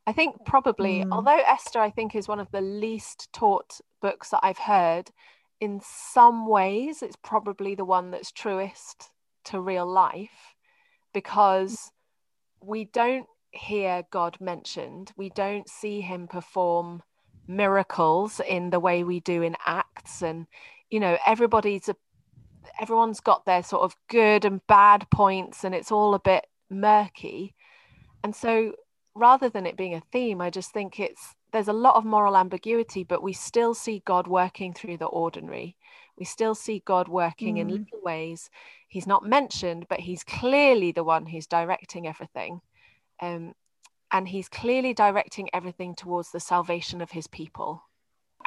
I 0.07 0.13
think 0.13 0.45
probably, 0.45 1.05
mm. 1.05 1.13
although 1.13 1.41
Esther, 1.49 1.81
I 1.81 1.91
think, 1.91 2.15
is 2.15 2.29
one 2.29 2.41
of 2.41 2.51
the 2.51 2.61
least 2.61 3.33
taught 3.33 3.81
books 4.01 4.31
that 4.31 4.41
I've 4.43 4.59
heard, 4.59 5.11
in 5.61 5.81
some 5.83 6.47
ways, 6.47 7.03
it's 7.03 7.17
probably 7.17 7.75
the 7.75 7.85
one 7.85 8.11
that's 8.11 8.33
truest 8.33 9.11
to 9.45 9.61
real 9.61 9.87
life 9.87 10.55
because 11.15 11.93
we 12.61 12.85
don't 12.85 13.27
hear 13.53 14.03
God 14.11 14.37
mentioned, 14.41 15.13
we 15.17 15.31
don't 15.31 15.69
see 15.69 16.01
him 16.01 16.27
perform 16.27 17.03
miracles 17.47 18.41
in 18.49 18.71
the 18.71 18.81
way 18.81 19.05
we 19.05 19.21
do 19.21 19.43
in 19.43 19.57
acts 19.67 20.23
and 20.23 20.47
you 20.91 21.01
know 21.01 21.19
everybody's 21.27 21.89
a 21.89 21.97
everyone's 22.81 23.21
got 23.21 23.45
their 23.45 23.63
sort 23.63 23.83
of 23.83 23.97
good 24.09 24.45
and 24.45 24.67
bad 24.67 25.07
points 25.11 25.65
and 25.65 25.75
it's 25.75 25.93
all 25.93 26.15
a 26.15 26.21
bit 26.21 26.47
murky 26.71 27.55
and 28.25 28.35
so 28.35 28.73
rather 29.15 29.49
than 29.49 29.67
it 29.67 29.77
being 29.77 29.95
a 29.95 30.03
theme 30.13 30.41
i 30.41 30.49
just 30.49 30.73
think 30.73 30.99
it's 30.99 31.35
there's 31.53 31.69
a 31.69 31.73
lot 31.73 31.97
of 31.97 32.05
moral 32.05 32.37
ambiguity 32.37 33.05
but 33.05 33.23
we 33.23 33.33
still 33.33 33.75
see 33.75 34.03
god 34.07 34.27
working 34.27 34.73
through 34.73 34.97
the 34.97 35.07
ordinary 35.07 35.77
we 36.19 36.25
still 36.25 36.55
see 36.55 36.83
god 36.87 37.09
working 37.09 37.57
mm. 37.57 37.61
in 37.61 37.69
little 37.69 38.01
ways 38.03 38.49
he's 38.89 39.07
not 39.07 39.25
mentioned 39.25 39.87
but 39.89 40.01
he's 40.01 40.25
clearly 40.25 40.93
the 40.93 41.05
one 41.05 41.27
who's 41.27 41.47
directing 41.47 42.07
everything 42.07 42.61
um, 43.21 43.55
and 44.13 44.29
he's 44.29 44.49
clearly 44.49 44.93
directing 44.93 45.49
everything 45.55 45.95
towards 45.95 46.31
the 46.31 46.41
salvation 46.41 47.01
of 47.01 47.11
his 47.11 47.27
people. 47.27 47.83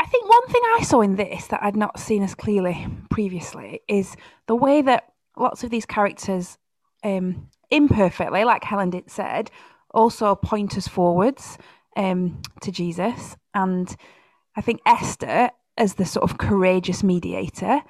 I 0.06 0.08
think 0.08 0.30
one 0.30 0.48
thing 0.50 0.62
I 0.78 0.84
saw 0.84 1.02
in 1.02 1.16
this 1.16 1.48
that 1.48 1.64
I'd 1.64 1.76
not 1.76 2.00
seen 2.00 2.22
as 2.22 2.36
clearly 2.36 2.86
previously 3.10 3.82
is 3.88 4.16
the 4.46 4.56
way 4.56 4.84
that 4.84 5.12
lots 5.36 5.64
of 5.64 5.72
these 5.72 5.88
characters 5.88 6.60
um, 7.04 7.50
imperfectly, 7.72 8.44
like 8.44 8.64
Helen 8.64 8.92
did 8.92 9.10
said, 9.10 9.50
also 9.90 10.36
point 10.36 10.78
us 10.78 10.88
forwards 10.88 11.58
um, 11.98 12.40
to 12.62 12.72
Jesus. 12.72 13.36
And 13.56 13.96
I 14.56 14.62
think 14.62 14.82
Esther, 14.86 15.50
as 15.76 15.96
the 15.96 16.06
sort 16.06 16.30
of 16.30 16.38
courageous 16.38 17.02
mediator, 17.02 17.82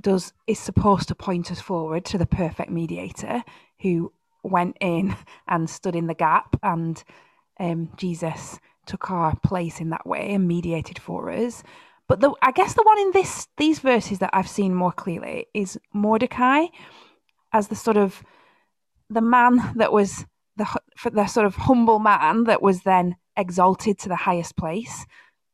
does 0.00 0.32
is 0.48 0.58
supposed 0.58 1.06
to 1.08 1.14
point 1.14 1.52
us 1.52 1.60
forward 1.60 2.04
to 2.06 2.18
the 2.18 2.26
perfect 2.26 2.70
mediator 2.70 3.44
who 3.82 4.12
went 4.42 4.78
in 4.80 5.14
and 5.46 5.70
stood 5.70 5.94
in 5.94 6.08
the 6.08 6.14
gap, 6.14 6.56
and 6.60 7.04
um, 7.60 7.90
Jesus 7.96 8.58
took 8.86 9.10
our 9.10 9.36
place 9.36 9.80
in 9.80 9.90
that 9.90 10.06
way 10.06 10.34
and 10.34 10.48
mediated 10.48 10.98
for 10.98 11.30
us. 11.30 11.62
But 12.08 12.20
the, 12.20 12.32
I 12.42 12.52
guess 12.52 12.74
the 12.74 12.82
one 12.82 12.98
in 12.98 13.12
this 13.12 13.48
these 13.56 13.78
verses 13.78 14.18
that 14.18 14.30
I've 14.32 14.48
seen 14.48 14.74
more 14.74 14.92
clearly 14.92 15.46
is 15.54 15.78
Mordecai 15.94 16.66
as 17.52 17.68
the 17.68 17.76
sort 17.76 17.96
of 17.96 18.22
the 19.08 19.20
man 19.20 19.72
that 19.76 19.92
was 19.92 20.24
the 20.56 20.66
the 21.10 21.26
sort 21.26 21.46
of 21.46 21.54
humble 21.54 21.98
man 21.98 22.44
that 22.44 22.62
was 22.62 22.82
then 22.82 23.16
exalted 23.36 23.98
to 24.00 24.08
the 24.08 24.16
highest 24.16 24.56
place, 24.56 25.06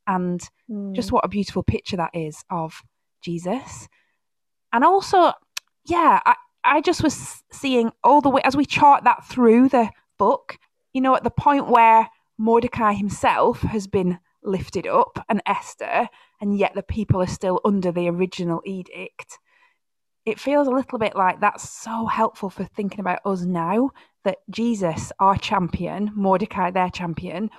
and 0.07 0.41
mm. 0.71 0.95
just 0.95 1.13
what 1.13 1.25
a 1.25 1.29
beautiful 1.29 1.63
picture 1.63 1.97
that 1.97 2.11
is 2.15 2.45
of 2.51 2.83
Jesus. 3.23 3.89
And 4.73 4.85
also, 4.85 5.33
yeah, 5.85 6.21
I, 6.27 6.35
I 6.65 6.81
just 6.81 7.03
was 7.03 7.43
seeing 7.53 7.91
all 8.03 8.21
the 8.21 8.29
way 8.29 8.43
as 8.45 8.57
we 8.57 8.65
chart 8.65 9.05
that 9.05 9.25
through 9.27 9.69
the 9.69 9.91
book, 10.19 10.59
you 10.93 11.01
know, 11.01 11.15
at 11.15 11.25
the 11.25 11.31
point 11.31 11.69
where 11.69 12.09
Mordecai 12.39 12.95
himself 12.95 13.61
has 13.63 13.87
been 13.87 14.19
lifted 14.43 14.87
up 14.87 15.25
and 15.29 15.43
Esther, 15.45 16.09
and 16.41 16.57
yet 16.57 16.75
the 16.75 16.83
people 16.83 17.21
are 17.21 17.27
still 17.27 17.61
under 17.65 17.91
the 17.91 18.09
original 18.09 18.63
edict. 18.65 19.39
It 20.25 20.39
feels 20.39 20.69
a 20.69 20.73
little 20.73 20.99
bit 20.99 21.17
like 21.17 21.41
that's 21.41 21.69
so 21.69 22.07
helpful 22.07 22.51
for 22.51 22.65
thinking 22.65 23.01
about 23.01 23.21
us 23.25 23.43
now 23.43 23.91
that 24.25 24.39
Jesus, 24.51 25.11
our 25.19 25.37
champion, 25.37 26.13
Mordecai, 26.15 26.71
their 26.71 26.91
champion, 26.91 27.51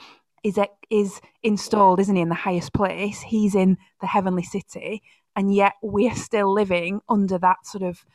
is 0.44 0.60
is 0.90 1.20
installed, 1.44 2.00
isn't 2.00 2.16
he, 2.16 2.22
in 2.22 2.30
the 2.30 2.36
highest 2.36 2.74
place? 2.74 3.22
He's 3.22 3.56
in 3.56 3.78
the 4.00 4.08
heavenly 4.08 4.44
city, 4.44 5.02
and 5.36 5.54
yet 5.54 5.74
we're 5.82 6.16
still 6.16 6.54
living 6.54 7.02
under 7.10 7.38
that 7.40 7.66
sort 7.66 7.84
of 7.84 8.06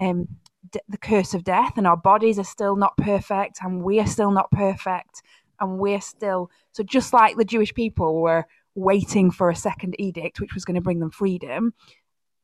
um, 0.00 0.28
the 0.88 0.98
curse 0.98 1.34
of 1.34 1.44
death, 1.44 1.74
and 1.76 1.86
our 1.86 1.96
bodies 1.96 2.38
are 2.38 2.44
still 2.44 2.76
not 2.76 2.96
perfect, 2.96 3.58
and 3.62 3.82
we 3.82 4.00
are 4.00 4.06
still 4.06 4.30
not 4.30 4.50
perfect, 4.50 5.22
and 5.62 5.78
we're 5.78 6.00
still 6.00 6.50
so 6.72 6.82
just 6.82 7.12
like 7.12 7.36
the 7.36 7.44
Jewish 7.44 7.72
people 7.72 8.20
were 8.20 8.44
waiting 8.74 9.30
for 9.30 9.48
a 9.48 9.56
second 9.56 9.94
edict, 9.98 10.40
which 10.40 10.54
was 10.54 10.64
going 10.64 10.74
to 10.74 10.80
bring 10.80 10.98
them 10.98 11.10
freedom. 11.10 11.72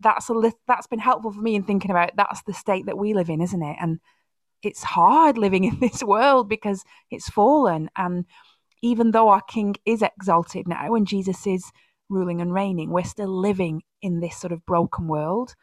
That's 0.00 0.28
a 0.28 0.34
li- 0.34 0.52
that's 0.66 0.86
been 0.86 1.00
helpful 1.00 1.32
for 1.32 1.40
me 1.40 1.56
in 1.56 1.64
thinking 1.64 1.90
about 1.90 2.12
that's 2.16 2.42
the 2.42 2.54
state 2.54 2.86
that 2.86 2.96
we 2.96 3.14
live 3.14 3.28
in, 3.28 3.40
isn't 3.42 3.62
it? 3.62 3.76
And 3.80 3.98
it's 4.62 4.82
hard 4.82 5.36
living 5.36 5.64
in 5.64 5.78
this 5.80 6.02
world 6.02 6.48
because 6.48 6.84
it's 7.10 7.28
fallen, 7.28 7.90
and 7.96 8.24
even 8.80 9.10
though 9.10 9.28
our 9.28 9.42
King 9.42 9.74
is 9.84 10.02
exalted 10.02 10.68
now 10.68 10.94
and 10.94 11.06
Jesus 11.06 11.46
is 11.46 11.64
ruling 12.08 12.40
and 12.40 12.54
reigning, 12.54 12.90
we're 12.90 13.02
still 13.02 13.28
living 13.28 13.82
in 14.00 14.20
this 14.20 14.36
sort 14.36 14.52
of 14.52 14.64
broken 14.64 15.08
world. 15.08 15.54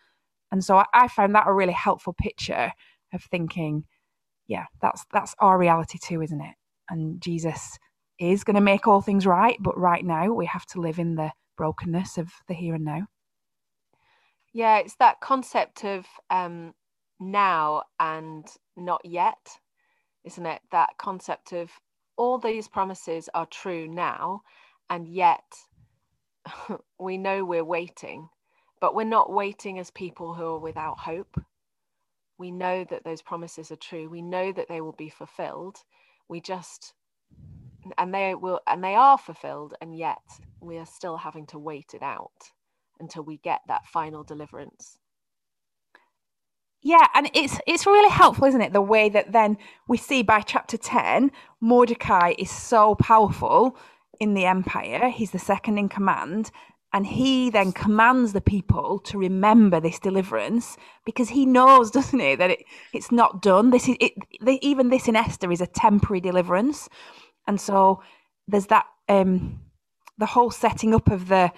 And 0.52 0.64
so 0.64 0.78
I, 0.78 0.86
I 0.94 1.08
found 1.08 1.34
that 1.36 1.48
a 1.48 1.54
really 1.54 1.74
helpful 1.74 2.14
picture 2.14 2.74
of 3.14 3.24
thinking, 3.24 3.86
yeah, 4.48 4.66
that's 4.82 5.06
that's 5.14 5.34
our 5.40 5.58
reality 5.58 5.98
too, 5.98 6.22
isn't 6.22 6.42
it? 6.42 6.56
And 6.90 7.22
Jesus 7.22 7.78
is 8.20 8.44
going 8.44 8.56
to 8.56 8.62
make 8.62 8.88
all 8.88 9.02
things 9.02 9.26
right, 9.26 9.58
but 9.62 9.78
right 9.78 10.06
now 10.06 10.32
we 10.34 10.46
have 10.48 10.66
to 10.68 10.82
live 10.82 11.00
in 11.00 11.16
the 11.16 11.32
brokenness 11.58 12.18
of 12.18 12.32
the 12.48 12.54
here 12.54 12.76
and 12.76 12.86
now. 12.86 13.08
Yeah, 14.54 14.78
it's 14.80 14.96
that 14.98 15.22
concept 15.22 15.84
of 15.86 16.06
um, 16.30 16.74
now 17.20 17.84
and 18.00 18.48
not 18.78 19.02
yet, 19.06 19.60
isn't 20.26 20.46
it? 20.46 20.62
That 20.72 20.92
concept 20.98 21.54
of 21.54 21.72
all 22.18 22.40
these 22.40 22.68
promises 22.68 23.30
are 23.34 23.48
true 23.48 23.88
now, 23.88 24.42
and 24.90 25.08
yet 25.08 25.44
we 27.00 27.18
know 27.18 27.46
we're 27.46 27.64
waiting, 27.66 28.30
but 28.82 28.96
we're 28.96 29.04
not 29.06 29.32
waiting 29.34 29.80
as 29.80 29.92
people 29.92 30.34
who 30.34 30.46
are 30.46 30.60
without 30.60 31.00
hope. 31.00 31.42
We 32.38 32.52
know 32.52 32.86
that 32.90 33.04
those 33.06 33.22
promises 33.22 33.72
are 33.72 33.78
true. 33.78 34.10
We 34.10 34.22
know 34.22 34.52
that 34.52 34.68
they 34.70 34.82
will 34.82 34.94
be 34.94 35.10
fulfilled. 35.10 35.78
We 36.30 36.42
just 36.42 36.94
and 37.98 38.14
they 38.14 38.36
will 38.36 38.62
and 38.68 38.84
they 38.84 38.96
are 38.96 39.18
fulfilled 39.18 39.76
and 39.82 39.96
yet 39.96 40.22
we 40.60 40.78
are 40.78 40.86
still 40.86 41.18
having 41.18 41.46
to 41.48 41.60
wait 41.60 41.94
it 41.94 42.02
out 42.02 42.52
until 43.00 43.24
we 43.24 43.38
get 43.38 43.62
that 43.68 43.86
final 43.86 44.24
deliverance 44.24 44.98
yeah, 46.86 47.08
and 47.16 47.32
it's 47.34 47.58
it's 47.66 47.88
really 47.88 48.12
helpful, 48.12 48.46
isn't 48.46 48.62
it? 48.62 48.72
The 48.72 48.80
way 48.80 49.10
that 49.10 49.32
then 49.32 49.58
we 49.88 49.98
see 49.98 50.22
by 50.22 50.42
chapter 50.42 50.78
10, 50.78 51.32
Mordecai 51.60 52.36
is 52.38 52.52
so 52.52 52.94
powerful 52.94 53.76
in 54.20 54.36
the 54.36 54.46
empire. 54.46 55.10
He's 55.10 55.32
the 55.32 55.40
second 55.40 55.80
in 55.80 55.90
command. 55.90 56.52
And 56.96 57.06
he 57.06 57.50
then 57.50 57.74
commands 57.74 58.32
the 58.32 58.40
people 58.40 59.00
to 59.00 59.18
remember 59.18 59.82
this 59.82 60.00
deliverance 60.00 60.78
because 61.06 61.28
he 61.28 61.46
knows, 61.46 61.92
doesn't 61.98 62.18
he, 62.18 62.36
that 62.36 62.52
it, 62.52 62.64
it's 62.94 63.12
not 63.12 63.42
done. 63.42 63.72
This 63.72 63.90
is 63.90 63.98
it, 64.00 64.14
even 64.62 64.90
this 64.90 65.10
in 65.10 65.16
Esther 65.18 65.52
is 65.52 65.60
a 65.60 65.68
temporary 65.68 66.22
deliverance, 66.22 66.88
and 67.48 67.60
so 67.60 68.02
there's 68.48 68.68
that 68.68 68.86
um, 69.10 69.60
the 70.18 70.26
whole 70.26 70.50
setting 70.50 70.96
up 70.96 71.12
of 71.12 71.28
the 71.28 71.52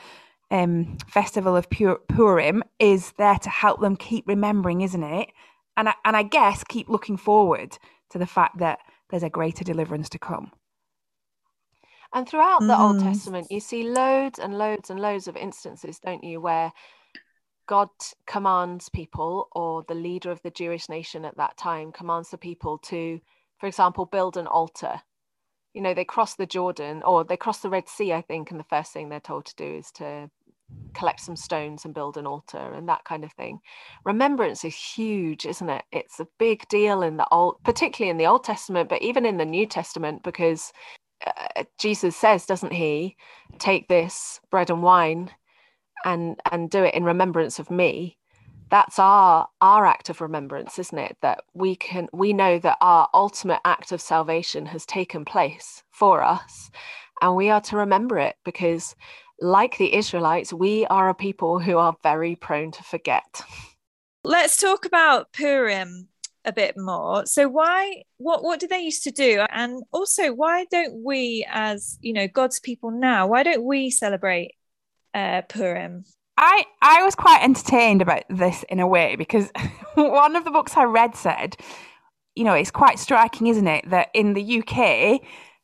um, 0.50 0.98
festival 1.08 1.56
of 1.56 1.70
Purim 1.70 2.64
is 2.80 3.12
there 3.20 3.38
to 3.38 3.50
help 3.50 3.80
them 3.80 3.96
keep 3.96 4.28
remembering, 4.28 4.82
isn't 4.82 5.04
it? 5.04 5.30
And 5.78 5.90
I, 5.90 5.94
and 6.04 6.18
I 6.18 6.24
guess 6.24 6.64
keep 6.64 6.90
looking 6.90 7.16
forward 7.16 7.78
to 8.10 8.18
the 8.18 8.26
fact 8.26 8.58
that 8.58 8.80
there's 9.12 9.22
a 9.22 9.30
greater 9.30 9.64
deliverance 9.64 10.10
to 10.10 10.20
come. 10.20 10.52
And 12.14 12.28
throughout 12.28 12.62
the 12.62 12.68
mm. 12.68 12.80
Old 12.80 13.00
Testament, 13.00 13.48
you 13.50 13.60
see 13.60 13.84
loads 13.84 14.40
and 14.40 14.58
loads 14.58 14.90
and 14.90 15.00
loads 15.00 15.28
of 15.28 15.36
instances, 15.36 16.00
don't 16.00 16.24
you, 16.24 16.40
where 16.40 16.72
God 17.68 17.90
commands 18.26 18.90
people, 18.90 19.50
or 19.52 19.84
the 19.88 19.94
leader 19.94 20.32
of 20.32 20.42
the 20.42 20.52
Jewish 20.52 20.88
nation 20.90 21.26
at 21.26 21.38
that 21.38 21.58
time 21.58 21.92
commands 21.92 22.30
the 22.30 22.38
people 22.38 22.78
to, 22.86 23.20
for 23.60 23.68
example, 23.68 24.06
build 24.06 24.38
an 24.38 24.48
altar. 24.48 25.02
You 25.74 25.82
know, 25.82 25.94
they 25.94 26.06
cross 26.06 26.36
the 26.36 26.46
Jordan 26.46 27.04
or 27.04 27.24
they 27.24 27.38
cross 27.38 27.60
the 27.60 27.70
Red 27.70 27.90
Sea, 27.90 28.14
I 28.14 28.22
think, 28.22 28.52
and 28.52 28.60
the 28.60 28.66
first 28.70 28.94
thing 28.94 29.10
they're 29.10 29.20
told 29.20 29.46
to 29.46 29.56
do 29.56 29.76
is 29.76 29.92
to 29.96 30.30
collect 30.94 31.20
some 31.20 31.36
stones 31.36 31.86
and 31.86 31.94
build 31.94 32.18
an 32.18 32.26
altar 32.26 32.74
and 32.74 32.90
that 32.90 33.04
kind 33.04 33.24
of 33.24 33.32
thing. 33.34 33.60
Remembrance 34.04 34.66
is 34.66 34.76
huge, 34.76 35.46
isn't 35.46 35.70
it? 35.70 35.84
It's 35.92 36.20
a 36.20 36.28
big 36.40 36.68
deal 36.70 37.02
in 37.02 37.18
the 37.18 37.28
old, 37.30 37.58
particularly 37.64 38.10
in 38.10 38.18
the 38.18 38.28
Old 38.28 38.44
Testament, 38.44 38.90
but 38.90 39.02
even 39.02 39.26
in 39.26 39.38
the 39.38 39.46
New 39.46 39.66
Testament, 39.66 40.24
because 40.24 40.72
uh, 41.26 41.64
Jesus 41.80 42.16
says, 42.16 42.46
doesn't 42.46 42.74
he, 42.74 43.16
take 43.60 43.88
this 43.88 44.40
bread 44.52 44.70
and 44.70 44.84
wine 44.84 45.32
and 46.06 46.40
and 46.52 46.70
do 46.70 46.84
it 46.84 46.94
in 46.94 47.04
remembrance 47.04 47.60
of 47.60 47.72
me. 47.72 48.18
That's 48.70 49.00
our 49.00 49.48
our 49.62 49.86
act 49.86 50.10
of 50.10 50.22
remembrance, 50.22 50.78
isn't 50.78 50.98
it? 50.98 51.18
That 51.22 51.44
we 51.54 51.76
can 51.76 52.08
we 52.14 52.34
know 52.34 52.60
that 52.60 52.78
our 52.82 53.08
ultimate 53.14 53.62
act 53.66 53.92
of 53.92 54.02
salvation 54.02 54.66
has 54.68 54.86
taken 54.86 55.26
place 55.26 55.84
for 55.90 56.24
us, 56.24 56.70
and 57.22 57.36
we 57.36 57.50
are 57.50 57.62
to 57.62 57.78
remember 57.78 58.18
it 58.18 58.36
because 58.44 58.96
like 59.40 59.78
the 59.78 59.94
Israelites, 59.94 60.52
we 60.52 60.86
are 60.88 61.10
a 61.10 61.16
people 61.16 61.60
who 61.60 61.78
are 61.78 61.96
very 62.04 62.36
prone 62.36 62.72
to 62.72 62.84
forget. 62.84 63.44
Let's 64.24 64.58
talk 64.58 64.86
about 64.86 65.32
Purim 65.32 66.10
a 66.48 66.54
bit 66.54 66.76
more. 66.78 67.26
So 67.26 67.48
why 67.48 68.04
what 68.18 68.44
what 68.44 68.60
did 68.60 68.70
they 68.70 68.80
used 68.80 69.04
to 69.04 69.12
do? 69.12 69.46
And 69.52 69.84
also 69.92 70.34
why 70.34 70.66
don't 70.72 71.04
we 71.04 71.46
as, 71.52 72.00
you 72.02 72.14
know, 72.14 72.28
God's 72.28 72.60
people 72.60 72.90
now, 72.90 73.28
why 73.28 73.44
don't 73.44 73.64
we 73.64 73.92
celebrate 73.92 74.56
uh 75.14 75.42
Purim? 75.50 76.06
I, 76.40 76.66
I 76.82 77.04
was 77.04 77.16
quite 77.16 77.44
entertained 77.44 78.02
about 78.02 78.24
this 78.30 78.64
in 78.70 78.80
a 78.80 78.88
way 78.88 79.16
because 79.16 79.52
one 79.96 80.36
of 80.36 80.46
the 80.46 80.52
books 80.52 80.78
I 80.78 80.84
read 80.84 81.16
said, 81.16 81.58
you 82.36 82.44
know, 82.44 82.54
it's 82.54 82.72
quite 82.72 83.00
striking, 83.00 83.48
isn't 83.48 83.68
it, 83.68 83.90
that 83.90 84.10
in 84.14 84.34
the 84.34 84.62
UK, 84.62 85.22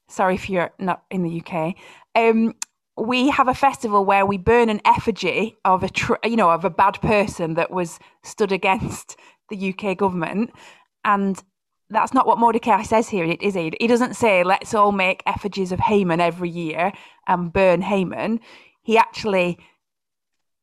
sorry 0.07 0.33
if 0.35 0.49
you're 0.49 0.71
not 0.79 1.03
in 1.11 1.21
the 1.21 1.41
UK, 1.41 1.75
um, 2.15 2.55
we 2.97 3.29
have 3.29 3.47
a 3.47 3.53
festival 3.53 4.05
where 4.05 4.25
we 4.25 4.37
burn 4.37 4.69
an 4.69 4.81
effigy 4.85 5.57
of 5.65 5.83
a 5.83 5.89
tr- 5.89 6.13
you 6.23 6.35
know 6.35 6.51
of 6.51 6.63
a 6.63 6.69
bad 6.69 7.01
person 7.01 7.55
that 7.55 7.71
was 7.71 7.99
stood 8.21 8.51
against 8.51 9.17
the 9.49 9.73
UK 9.73 9.97
government 9.97 10.51
and 11.05 11.41
that's 11.89 12.13
not 12.13 12.25
what 12.25 12.39
Mordecai 12.39 12.81
says 12.83 13.09
here, 13.09 13.25
is 13.39 13.53
he? 13.53 13.71
He 13.79 13.87
doesn't 13.87 14.15
say, 14.15 14.43
let's 14.43 14.73
all 14.73 14.91
make 14.91 15.23
effigies 15.25 15.71
of 15.71 15.79
Haman 15.79 16.19
every 16.19 16.49
year 16.49 16.91
and 17.27 17.53
burn 17.53 17.81
Haman. 17.81 18.39
He 18.81 18.97
actually, 18.97 19.59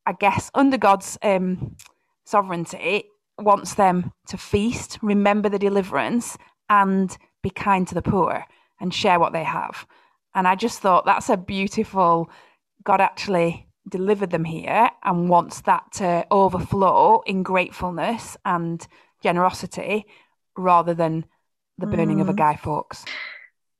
I 0.05 0.13
guess, 0.13 0.51
under 0.53 0.77
God's 0.77 1.17
um, 1.21 1.77
sovereignty, 2.25 3.05
wants 3.39 3.75
them 3.75 4.11
to 4.27 4.37
feast, 4.37 4.99
remember 5.01 5.49
the 5.49 5.59
deliverance, 5.59 6.37
and 6.69 7.17
be 7.41 7.49
kind 7.49 7.87
to 7.87 7.95
the 7.95 8.01
poor 8.01 8.45
and 8.79 8.93
share 8.93 9.19
what 9.19 9.33
they 9.33 9.43
have. 9.43 9.87
And 10.35 10.47
I 10.47 10.55
just 10.55 10.79
thought 10.79 11.05
that's 11.05 11.29
a 11.29 11.37
beautiful, 11.37 12.29
God 12.83 13.01
actually 13.01 13.67
delivered 13.89 14.31
them 14.31 14.45
here 14.45 14.89
and 15.03 15.29
wants 15.29 15.61
that 15.61 15.83
to 15.93 16.25
overflow 16.29 17.21
in 17.25 17.43
gratefulness 17.43 18.37
and 18.45 18.85
generosity 19.23 20.05
rather 20.57 20.93
than 20.93 21.25
the 21.77 21.87
burning 21.87 22.17
mm. 22.17 22.21
of 22.21 22.29
a 22.29 22.33
mm. 22.33 22.37
Guy 22.37 22.55
Fawkes. 22.55 23.05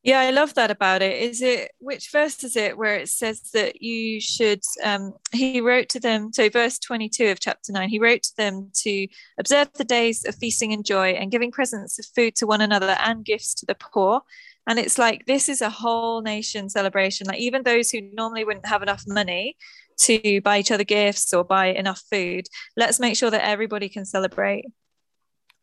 Yeah, 0.04 0.20
I 0.20 0.32
love 0.32 0.56
that 0.56 0.72
about 0.72 1.04
it. 1.04 1.22
Is 1.22 1.44
it 1.44 1.74
which 1.78 2.10
verse 2.12 2.44
is 2.44 2.56
it 2.56 2.76
where 2.76 2.96
it 2.96 3.10
says 3.10 3.52
that 3.54 3.84
you 3.84 4.20
should? 4.20 4.62
Um, 4.84 5.14
he 5.32 5.62
wrote 5.62 5.90
to 5.90 6.00
them. 6.00 6.34
So, 6.34 6.50
verse 6.50 6.80
twenty-two 6.80 7.28
of 7.28 7.40
chapter 7.40 7.72
nine, 7.72 7.88
he 7.88 8.00
wrote 8.00 8.24
to 8.24 8.36
them 8.36 8.72
to 8.78 9.08
observe 9.38 9.72
the 9.74 9.84
days 9.84 10.26
of 10.26 10.34
feasting 10.34 10.74
and 10.74 10.84
joy 10.84 11.12
and 11.12 11.30
giving 11.30 11.52
presents 11.52 12.00
of 12.00 12.06
food 12.16 12.36
to 12.38 12.48
one 12.48 12.62
another 12.62 12.98
and 13.00 13.24
gifts 13.24 13.54
to 13.56 13.68
the 13.68 13.76
poor. 13.76 14.22
And 14.68 14.78
it's 14.80 14.98
like 14.98 15.26
this 15.26 15.50
is 15.50 15.62
a 15.62 15.70
whole 15.70 16.22
nation 16.22 16.70
celebration. 16.70 17.28
Like 17.28 17.40
even 17.40 17.64
those 17.64 17.90
who 17.90 18.02
normally 18.14 18.44
wouldn't 18.44 18.68
have 18.68 18.84
enough 18.84 19.04
money 19.08 19.58
to 20.02 20.42
buy 20.42 20.60
each 20.60 20.72
other 20.72 20.84
gifts 20.84 21.34
or 21.34 21.44
buy 21.44 21.68
enough 21.68 22.02
food, 22.12 22.46
let's 22.78 23.00
make 23.00 23.16
sure 23.16 23.30
that 23.30 23.46
everybody 23.46 23.90
can 23.90 24.06
celebrate. 24.06 24.66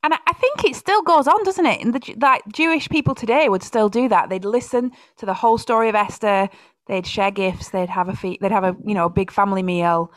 And 0.02 0.14
I 0.14 0.32
think 0.32 0.64
it 0.64 0.76
still 0.76 1.02
goes 1.02 1.26
on, 1.26 1.42
doesn't 1.42 1.66
it? 1.66 1.80
And 1.80 1.94
the 1.94 2.14
like 2.20 2.42
Jewish 2.52 2.88
people 2.88 3.14
today 3.14 3.48
would 3.48 3.62
still 3.62 3.88
do 3.88 4.08
that. 4.08 4.28
They'd 4.28 4.44
listen 4.44 4.92
to 5.16 5.26
the 5.26 5.34
whole 5.34 5.58
story 5.58 5.88
of 5.88 5.96
Esther. 5.96 6.48
They'd 6.86 7.06
share 7.06 7.30
gifts. 7.30 7.70
They'd 7.70 7.88
have 7.88 8.08
a 8.08 8.14
feed, 8.14 8.38
They'd 8.40 8.52
have 8.52 8.64
a 8.64 8.76
you 8.86 8.94
know 8.94 9.06
a 9.06 9.10
big 9.10 9.30
family 9.30 9.62
meal. 9.62 10.12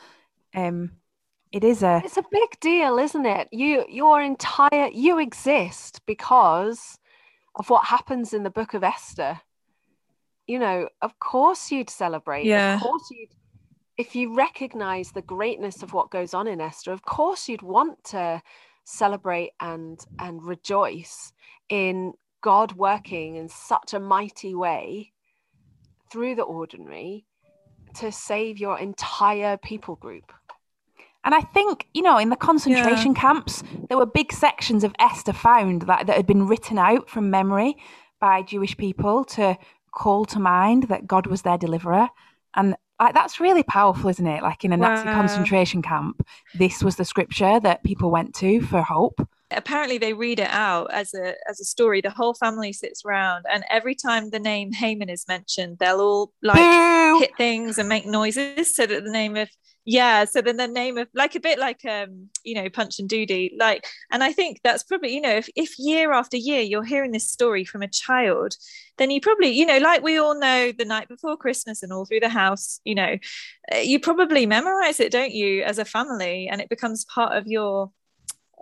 Um, 0.54 0.92
it 1.52 1.64
is 1.64 1.82
a. 1.84 2.02
It's 2.06 2.18
a 2.18 2.24
big 2.32 2.60
deal, 2.60 3.00
isn't 3.00 3.26
it? 3.26 3.48
You 3.52 3.86
your 3.90 4.22
entire 4.22 4.90
you 4.94 5.20
exist 5.20 6.02
because 6.06 6.98
of 7.56 7.70
what 7.70 7.86
happens 7.86 8.34
in 8.34 8.44
the 8.44 8.50
Book 8.50 8.74
of 8.74 8.84
Esther. 8.84 9.42
You 10.48 10.60
know, 10.60 10.90
of 11.02 11.20
course 11.20 11.72
you'd 11.72 11.90
celebrate. 11.90 12.46
Yeah. 12.46 12.76
Of 12.76 12.82
course 12.82 13.10
you'd. 13.12 13.30
If 13.98 14.16
you 14.16 14.36
recognize 14.36 15.12
the 15.12 15.22
greatness 15.22 15.84
of 15.84 15.94
what 15.94 16.10
goes 16.10 16.34
on 16.34 16.48
in 16.48 16.60
Esther, 16.60 16.92
of 16.92 17.04
course 17.04 17.48
you'd 17.48 17.62
want 17.62 18.04
to 18.06 18.42
celebrate 18.84 19.52
and 19.60 20.00
and 20.18 20.44
rejoice 20.44 21.34
in 21.70 22.14
God 22.42 22.74
working 22.74 23.36
in 23.36 23.48
such 23.48 23.94
a 23.94 24.00
mighty 24.00 24.56
way 24.56 25.14
through 26.12 26.36
the 26.36 26.44
ordinary 26.44 27.26
to 27.96 28.12
save 28.12 28.58
your 28.58 28.80
entire 28.80 29.58
people 29.58 29.96
group. 29.96 30.32
And 31.24 31.36
I 31.36 31.42
think, 31.42 31.88
you 31.94 32.02
know, 32.02 32.18
in 32.18 32.30
the 32.30 32.36
concentration 32.36 33.14
yeah. 33.14 33.22
camps, 33.22 33.64
there 33.90 33.98
were 33.98 34.06
big 34.06 34.34
sections 34.34 34.84
of 34.84 34.96
Esther 35.00 35.34
found 35.34 35.84
that, 35.84 36.08
that 36.08 36.16
had 36.16 36.26
been 36.26 36.48
written 36.48 36.78
out 36.78 37.10
from 37.10 37.30
memory 37.30 37.78
by 38.20 38.42
Jewish 38.42 38.76
people 38.76 39.24
to 39.26 39.58
call 39.92 40.26
to 40.26 40.40
mind 40.40 40.84
that 40.84 41.06
God 41.06 41.28
was 41.28 41.44
their 41.44 41.58
deliverer. 41.58 42.10
And 42.56 42.76
like 43.00 43.16
that's 43.16 43.40
really 43.40 43.64
powerful, 43.64 44.10
isn't 44.10 44.28
it? 44.28 44.44
Like 44.44 44.64
in 44.64 44.74
a 44.74 44.78
Nazi 44.78 45.06
concentration 45.06 45.82
camp, 45.82 46.26
this 46.54 46.84
was 46.84 46.98
the 46.98 47.06
scripture 47.06 47.60
that 47.60 47.84
people 47.84 48.12
went 48.12 48.36
to 48.36 48.62
for 48.62 48.84
hope. 48.84 49.28
Apparently, 49.50 49.98
they 49.98 50.14
read 50.14 50.40
it 50.40 50.50
out 50.50 50.94
as 50.94 51.14
a 51.14 51.34
as 51.50 51.60
a 51.60 51.66
story. 51.66 52.00
The 52.02 52.12
whole 52.12 52.36
family 52.36 52.72
sits 52.72 53.04
around, 53.04 53.46
and 53.52 53.64
every 53.70 53.96
time 53.96 54.30
the 54.30 54.40
name 54.40 54.72
Haman 54.72 55.10
is 55.10 55.28
mentioned, 55.28 55.80
they'll 55.80 56.00
all 56.00 56.34
like 56.44 56.58
Boo! 56.58 57.20
hit 57.20 57.36
things 57.38 57.78
and 57.78 57.90
make 57.90 58.06
noises 58.06 58.76
so 58.76 58.86
that 58.86 59.04
the 59.04 59.12
name 59.12 59.36
of 59.36 59.50
yeah 59.86 60.26
so 60.26 60.42
then 60.42 60.58
the 60.58 60.68
name 60.68 60.98
of 60.98 61.08
like 61.16 61.36
a 61.36 61.40
bit 61.40 61.58
like 61.58 61.84
um 61.86 62.30
you 62.44 62.54
know 62.54 62.70
punch 62.70 63.00
and 63.00 63.10
Judy 63.10 63.56
like 63.58 63.86
and 64.12 64.24
i 64.24 64.32
think 64.32 64.60
that's 64.64 64.84
probably 64.84 65.14
you 65.14 65.22
know 65.22 65.36
if, 65.36 65.50
if 65.56 65.78
year 65.80 66.12
after 66.12 66.38
year 66.38 66.62
you're 66.62 66.84
hearing 66.84 67.12
this 67.12 67.30
story 67.30 67.66
from 67.66 67.82
a 67.82 67.88
child 67.88 68.56
then 68.98 69.10
you 69.10 69.20
probably 69.20 69.50
you 69.50 69.66
know 69.66 69.80
like 69.80 70.04
we 70.04 70.18
all 70.18 70.38
know 70.38 70.72
the 70.72 70.86
night 70.86 71.08
before 71.08 71.36
christmas 71.36 71.82
and 71.82 71.92
all 71.92 72.06
through 72.06 72.20
the 72.20 72.30
house 72.30 72.80
you 72.86 72.94
know 72.94 73.18
uh, 73.74 73.78
you 73.78 74.00
probably 74.00 74.46
memorize 74.46 75.00
it 75.00 75.12
don't 75.12 75.34
you 75.34 75.64
as 75.64 75.80
a 75.80 75.86
family 75.86 76.48
and 76.48 76.62
it 76.62 76.70
becomes 76.70 77.06
part 77.06 77.36
of 77.36 77.48
your 77.48 77.92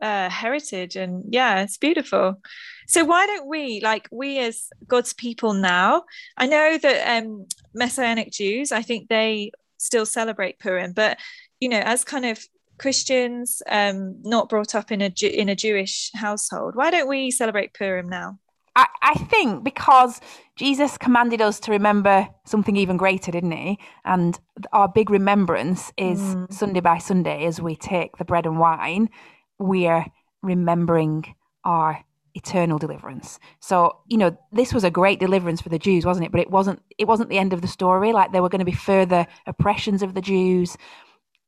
uh, 0.01 0.29
heritage 0.29 0.95
and 0.95 1.25
yeah 1.29 1.61
it's 1.61 1.77
beautiful. 1.77 2.41
So 2.87 3.03
why 3.03 3.25
don't 3.25 3.47
we 3.47 3.81
like 3.81 4.07
we 4.11 4.39
as 4.39 4.69
god's 4.87 5.13
people 5.13 5.53
now 5.53 6.05
i 6.37 6.47
know 6.47 6.77
that 6.77 7.17
um 7.17 7.45
messianic 7.75 8.31
jews 8.31 8.71
i 8.71 8.81
think 8.81 9.09
they 9.09 9.51
still 9.79 10.05
celebrate 10.05 10.59
Purim, 10.59 10.93
but 10.93 11.17
you 11.59 11.69
know, 11.69 11.79
as 11.79 12.03
kind 12.03 12.25
of 12.25 12.45
Christians, 12.77 13.61
um, 13.67 14.21
not 14.23 14.49
brought 14.49 14.75
up 14.75 14.91
in 14.91 15.01
a 15.01 15.11
in 15.23 15.49
a 15.49 15.55
Jewish 15.55 16.11
household, 16.13 16.75
why 16.75 16.91
don't 16.91 17.09
we 17.09 17.31
celebrate 17.31 17.73
Purim 17.73 18.07
now? 18.07 18.39
I, 18.75 18.87
I 19.01 19.13
think 19.15 19.63
because 19.63 20.21
Jesus 20.55 20.97
commanded 20.97 21.41
us 21.41 21.59
to 21.61 21.71
remember 21.71 22.29
something 22.45 22.77
even 22.77 22.97
greater, 22.97 23.31
didn't 23.31 23.51
he? 23.51 23.79
And 24.05 24.39
our 24.71 24.87
big 24.87 25.09
remembrance 25.09 25.91
is 25.97 26.19
mm. 26.19 26.51
Sunday 26.53 26.79
by 26.79 26.99
Sunday 26.99 27.45
as 27.45 27.61
we 27.61 27.75
take 27.75 28.17
the 28.17 28.25
bread 28.25 28.45
and 28.45 28.59
wine, 28.59 29.09
we're 29.57 30.05
remembering 30.41 31.35
our 31.65 31.99
eternal 32.33 32.77
deliverance. 32.77 33.39
So, 33.59 33.97
you 34.07 34.17
know, 34.17 34.37
this 34.51 34.73
was 34.73 34.83
a 34.83 34.91
great 34.91 35.19
deliverance 35.19 35.61
for 35.61 35.69
the 35.69 35.79
Jews, 35.79 36.05
wasn't 36.05 36.25
it? 36.25 36.31
But 36.31 36.41
it 36.41 36.51
wasn't 36.51 36.81
it 36.97 37.07
wasn't 37.07 37.29
the 37.29 37.37
end 37.37 37.53
of 37.53 37.61
the 37.61 37.67
story. 37.67 38.13
Like 38.13 38.31
there 38.31 38.41
were 38.41 38.49
going 38.49 38.59
to 38.59 38.65
be 38.65 38.71
further 38.71 39.27
oppressions 39.45 40.01
of 40.01 40.13
the 40.13 40.21
Jews. 40.21 40.77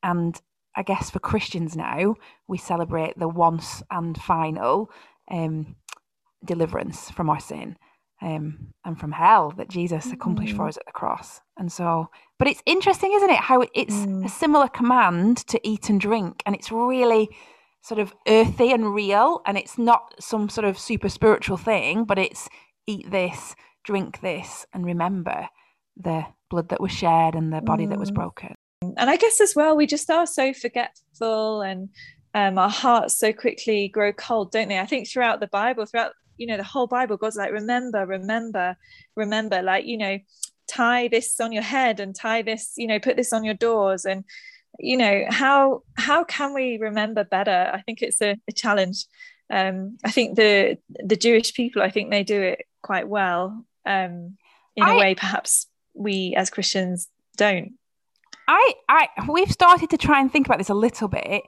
And 0.04 0.40
I 0.76 0.84
guess 0.84 1.10
for 1.10 1.20
Christians 1.20 1.76
now, 1.76 2.16
we 2.48 2.58
celebrate 2.58 3.18
the 3.18 3.28
once 3.28 3.84
and 3.92 4.20
final 4.20 4.90
um, 5.30 5.76
deliverance 6.46 7.12
from 7.12 7.30
our 7.30 7.40
sin 7.40 7.78
um, 8.22 8.74
and 8.86 9.00
from 9.00 9.12
hell 9.12 9.52
that 9.58 9.70
Jesus 9.70 10.06
mm-hmm. 10.06 10.14
accomplished 10.14 10.56
for 10.56 10.66
mm. 10.66 10.70
us 10.70 10.78
at 10.78 10.86
the 10.86 10.92
cross. 10.92 11.42
And 11.58 11.72
so, 11.72 12.10
but 12.40 12.48
it's 12.48 12.62
interesting, 12.66 13.12
isn't 13.14 13.30
it? 13.30 13.40
How 13.40 13.64
it's 13.74 13.96
mm. 13.96 14.26
a 14.26 14.30
similar 14.30 14.68
command 14.68 15.38
to 15.48 15.60
eat 15.68 15.90
and 15.90 16.00
drink, 16.00 16.42
and 16.46 16.56
it's 16.56 16.72
really 16.72 17.30
sort 17.82 18.00
of 18.00 18.14
earthy 18.28 18.72
and 18.72 18.94
real 18.94 19.42
and 19.46 19.58
it's 19.58 19.78
not 19.78 20.14
some 20.20 20.50
sort 20.50 20.66
of 20.66 20.78
super 20.78 21.10
spiritual 21.10 21.58
thing 21.58 22.04
but 22.04 22.20
it's 22.20 22.48
eat 22.88 23.10
this 23.10 23.56
drink 23.84 24.22
this 24.22 24.66
and 24.74 24.86
remember 24.86 25.48
the 25.98 26.24
blood 26.50 26.70
that 26.70 26.82
was 26.82 26.92
shed 26.92 27.36
and 27.36 27.52
the 27.52 27.62
body 27.62 27.86
mm. 27.86 27.90
that 27.90 28.00
was 28.00 28.12
mm. 28.12 28.16
broken 28.16 28.56
and 28.82 29.10
i 29.10 29.16
guess 29.16 29.42
as 29.42 29.56
well 29.56 29.76
we 29.76 29.88
just 29.88 30.10
are 30.10 30.28
so 30.28 30.54
forgetful 30.54 31.62
and 31.62 31.90
um, 32.34 32.58
our 32.58 32.70
hearts 32.70 33.18
so 33.18 33.34
quickly 33.34 33.90
grow 33.90 34.14
cold 34.14 34.52
don't 34.52 34.70
they 34.70 34.80
i 34.80 34.86
think 34.86 35.08
throughout 35.08 35.40
the 35.40 35.48
bible 35.48 35.86
throughout 35.86 36.14
you 36.38 36.48
know 36.48 36.58
the 36.58 36.64
whole 36.64 36.88
bible 36.88 37.18
god's 37.18 37.36
like 37.36 37.52
remember 37.52 38.06
remember 38.06 38.76
remember 39.16 39.62
like 39.62 39.86
you 39.86 39.98
know 39.98 40.18
tie 40.68 41.08
this 41.10 41.40
on 41.40 41.52
your 41.52 41.64
head 41.64 42.00
and 42.00 42.16
tie 42.16 42.42
this 42.42 42.74
you 42.78 42.88
know 42.88 43.00
put 43.00 43.18
this 43.18 43.34
on 43.34 43.44
your 43.44 43.54
doors 43.54 44.06
and 44.06 44.24
you 44.80 44.98
know 44.98 45.26
how 45.30 45.84
how 45.96 46.24
can 46.24 46.54
we 46.54 46.78
remember 46.78 47.24
better? 47.24 47.72
I 47.74 47.82
think 47.82 48.02
it's 48.02 48.22
a, 48.22 48.38
a 48.48 48.52
challenge. 48.52 49.06
Um, 49.52 49.98
i 50.06 50.12
think 50.12 50.38
the 50.38 50.78
the 50.88 51.18
jewish 51.18 51.54
people 51.54 51.82
i 51.82 51.90
think 51.90 52.10
they 52.10 52.24
do 52.24 52.42
it 52.42 52.66
quite 52.82 53.10
well 53.10 53.66
um, 53.86 54.38
in 54.78 54.84
I, 54.84 54.94
a 54.94 54.98
way 54.98 55.14
perhaps 55.14 55.68
we 55.94 56.34
as 56.38 56.50
christians 56.50 57.10
don't. 57.36 57.74
I 58.48 58.74
i 58.88 59.08
we've 59.30 59.52
started 59.52 59.90
to 59.90 59.98
try 59.98 60.22
and 60.22 60.32
think 60.32 60.48
about 60.48 60.58
this 60.58 60.70
a 60.70 60.74
little 60.74 61.10
bit 61.10 61.44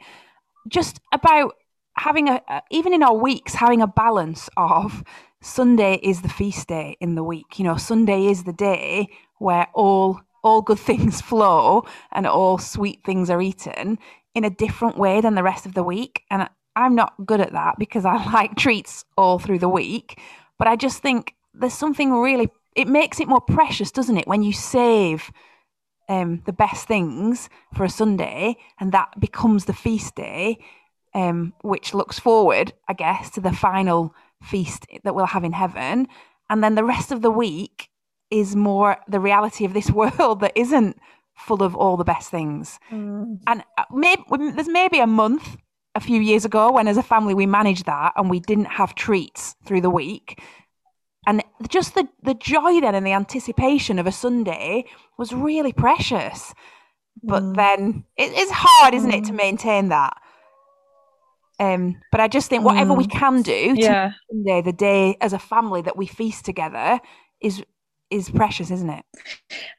just 0.68 1.00
about 1.14 1.54
having 1.96 2.28
a 2.28 2.42
even 2.72 2.94
in 2.94 3.04
our 3.04 3.16
weeks 3.16 3.54
having 3.54 3.82
a 3.82 3.88
balance 3.88 4.50
of 4.58 5.04
sunday 5.42 6.00
is 6.04 6.22
the 6.22 6.30
feast 6.30 6.68
day 6.68 6.98
in 7.00 7.16
the 7.16 7.24
week. 7.24 7.58
You 7.58 7.66
know 7.66 7.78
sunday 7.78 8.26
is 8.26 8.44
the 8.44 8.54
day 8.54 9.08
where 9.38 9.68
all 9.74 10.20
all 10.43 10.62
good 10.62 10.79
things 10.79 11.21
flow 11.29 11.86
and 12.12 12.27
all 12.27 12.58
sweet 12.58 13.03
things 13.03 13.29
are 13.29 13.41
eaten 13.41 13.97
in 14.36 14.43
a 14.43 14.49
different 14.49 14.97
way 14.97 15.21
than 15.21 15.36
the 15.36 15.43
rest 15.43 15.65
of 15.65 15.73
the 15.73 15.84
week. 15.84 16.23
And 16.29 16.49
I'm 16.75 16.95
not 16.95 17.13
good 17.25 17.41
at 17.41 17.53
that 17.53 17.75
because 17.79 18.06
I 18.06 18.23
like 18.34 18.56
treats 18.56 19.06
all 19.17 19.39
through 19.39 19.60
the 19.60 19.69
week. 19.69 20.19
But 20.60 20.67
I 20.67 20.75
just 20.75 21.01
think 21.01 21.36
there's 21.53 21.73
something 21.73 22.12
really, 22.12 22.49
it 22.75 22.88
makes 22.88 23.19
it 23.19 23.27
more 23.27 23.41
precious, 23.41 23.91
doesn't 23.91 24.17
it? 24.17 24.27
When 24.27 24.43
you 24.43 24.53
save 24.53 25.32
um, 26.10 26.41
the 26.45 26.53
best 26.53 26.88
things 26.88 27.49
for 27.73 27.84
a 27.84 27.89
Sunday 27.89 28.58
and 28.79 28.91
that 28.91 29.19
becomes 29.19 29.65
the 29.65 29.73
feast 29.73 30.15
day, 30.15 30.58
um, 31.13 31.53
which 31.62 31.93
looks 31.93 32.19
forward, 32.19 32.73
I 32.88 32.93
guess, 32.93 33.29
to 33.32 33.41
the 33.41 33.53
final 33.53 34.15
feast 34.41 34.88
that 35.03 35.15
we'll 35.15 35.27
have 35.27 35.43
in 35.43 35.53
heaven. 35.53 36.08
And 36.49 36.63
then 36.63 36.75
the 36.75 36.84
rest 36.84 37.12
of 37.12 37.21
the 37.21 37.32
week 37.32 37.89
is 38.34 38.56
more 38.56 38.98
the 39.08 39.19
reality 39.19 39.63
of 39.63 39.74
this 39.74 39.89
world 40.02 40.41
that 40.41 40.52
isn't 40.56 40.98
full 41.36 41.63
of 41.63 41.76
all 41.76 41.98
the 41.98 42.04
best 42.04 42.30
things. 42.30 42.80
Mm. 42.91 43.39
And 43.48 43.63
uh, 43.78 43.84
maybe, 43.91 44.24
there's 44.30 44.67
maybe 44.67 45.00
a 45.00 45.08
month 45.08 45.58
a 45.96 46.00
few 46.00 46.19
years 46.19 46.43
ago 46.43 46.72
when, 46.72 46.88
as 46.88 46.98
a 46.98 47.04
family, 47.04 47.34
we 47.34 47.46
managed 47.46 47.86
that 47.86 48.13
and 48.15 48.30
we 48.30 48.39
didn't 48.39 48.65
have 48.65 48.96
treats 48.96 49.56
through 49.65 49.82
the 49.82 49.89
week. 49.89 50.41
And 51.26 51.43
just 51.69 51.96
the, 51.96 52.08
the 52.24 52.34
joy 52.34 52.82
then 52.82 52.96
and 52.96 53.06
the 53.06 53.13
anticipation 53.13 53.98
of 53.98 54.08
a 54.08 54.12
Sunday 54.12 54.86
was 55.17 55.32
really 55.32 55.72
precious. 55.72 56.54
But 57.22 57.43
mm. 57.43 57.56
then 57.56 58.04
it, 58.17 58.32
it's 58.34 58.52
hard, 58.52 58.93
isn't 58.93 59.13
it, 59.13 59.26
to 59.26 59.32
mm. 59.32 59.38
maintain 59.38 59.89
that? 59.89 60.17
Um, 61.60 62.02
but 62.12 62.19
I 62.19 62.28
just 62.28 62.50
think 62.50 62.65
whatever 62.65 62.93
we 62.93 63.06
mm. 63.06 63.12
can 63.12 63.41
do 63.41 63.76
to 63.76 63.82
yeah. 63.82 64.12
Sunday, 64.30 64.62
the 64.62 64.74
day 64.74 65.17
as 65.22 65.34
a 65.34 65.39
family 65.39 65.82
that 65.84 65.96
we 65.96 66.08
feast 66.08 66.46
together, 66.46 67.00
is 67.39 67.63
is 68.13 68.30
precious, 68.30 68.71
isn't 68.71 68.89
it? 68.89 69.06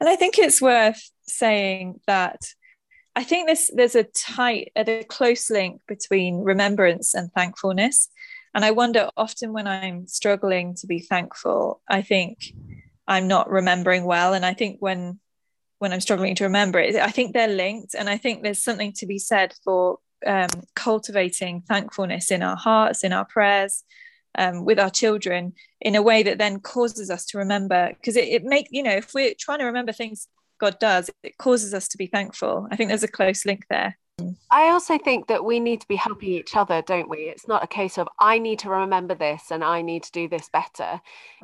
And 0.01 0.09
I 0.09 0.16
think 0.16 0.38
it's 0.38 0.61
worth 0.61 1.11
saying 1.23 2.01
that 2.07 2.40
I 3.16 3.23
think 3.23 3.49
this 3.49 3.70
there's 3.75 3.94
a 3.94 4.05
tight, 4.05 4.73
a 4.77 5.05
close 5.05 5.51
link 5.51 5.81
between 5.87 6.42
remembrance 6.42 7.14
and 7.14 7.33
thankfulness. 7.33 8.09
And 8.55 8.64
I 8.64 8.73
wonder 8.73 9.11
often 9.16 9.53
when 9.53 9.66
I'm 9.66 10.07
struggling 10.07 10.75
to 10.77 10.87
be 10.87 11.01
thankful, 11.01 11.81
I 11.88 12.03
think 12.03 12.53
I'm 13.07 13.29
not 13.29 13.51
remembering 13.51 14.05
well. 14.05 14.35
And 14.35 14.44
I 14.44 14.55
think 14.55 14.79
when 14.81 15.20
when 15.79 15.92
I'm 15.92 16.01
struggling 16.01 16.35
to 16.37 16.44
remember 16.44 16.79
it, 16.79 16.97
I 16.97 17.11
think 17.11 17.33
they're 17.33 17.49
linked. 17.49 17.94
And 17.94 18.09
I 18.09 18.16
think 18.16 18.42
there's 18.42 18.62
something 18.62 18.92
to 18.94 19.07
be 19.07 19.18
said 19.18 19.55
for 19.64 19.99
um, 20.27 20.49
cultivating 20.75 21.62
thankfulness 21.62 22.31
in 22.31 22.42
our 22.42 22.57
hearts, 22.57 23.05
in 23.05 23.12
our 23.12 23.25
prayers, 23.25 23.85
um, 24.37 24.64
with 24.64 24.79
our 24.79 24.90
children 24.90 25.53
in 25.81 25.94
a 25.94 26.03
way 26.03 26.23
that 26.23 26.38
then 26.38 26.61
causes 26.61 27.11
us 27.11 27.25
to 27.27 27.38
remember. 27.38 27.88
Because 27.90 28.16
it, 28.16 28.29
it 28.29 28.44
make 28.44 28.68
you 28.70 28.83
know, 28.83 28.92
if 28.92 29.14
we're 29.14 29.35
trying 29.38 29.61
to 29.61 29.66
remember 29.66 29.92
things 29.92 30.29
God 30.59 30.79
does, 30.79 31.11
it 31.23 31.38
causes 31.38 31.75
us 31.75 31.88
to 31.88 31.99
be 31.99 32.07
thankful. 32.07 32.66
I 32.70 32.77
think 32.77 32.88
there's 32.88 33.03
a 33.03 33.09
close 33.09 33.44
link 33.44 33.66
there. 33.68 33.97
I 34.51 34.68
also 34.68 34.97
think 34.97 35.27
that 35.27 35.44
we 35.44 35.59
need 35.59 35.81
to 35.81 35.88
be 35.88 35.97
helping 35.97 36.31
each 36.31 36.55
other, 36.55 36.83
don't 36.83 37.09
we? 37.09 37.18
It's 37.18 37.49
not 37.49 37.64
a 37.64 37.66
case 37.66 37.99
of 37.99 38.09
I 38.20 38.38
need 38.38 38.61
to 38.61 38.70
remember 38.70 39.14
this 39.14 39.51
and 39.51 39.64
I 39.64 39.83
need 39.83 40.05
to 40.05 40.12
do 40.12 40.29
this 40.29 40.49
better. 40.49 41.01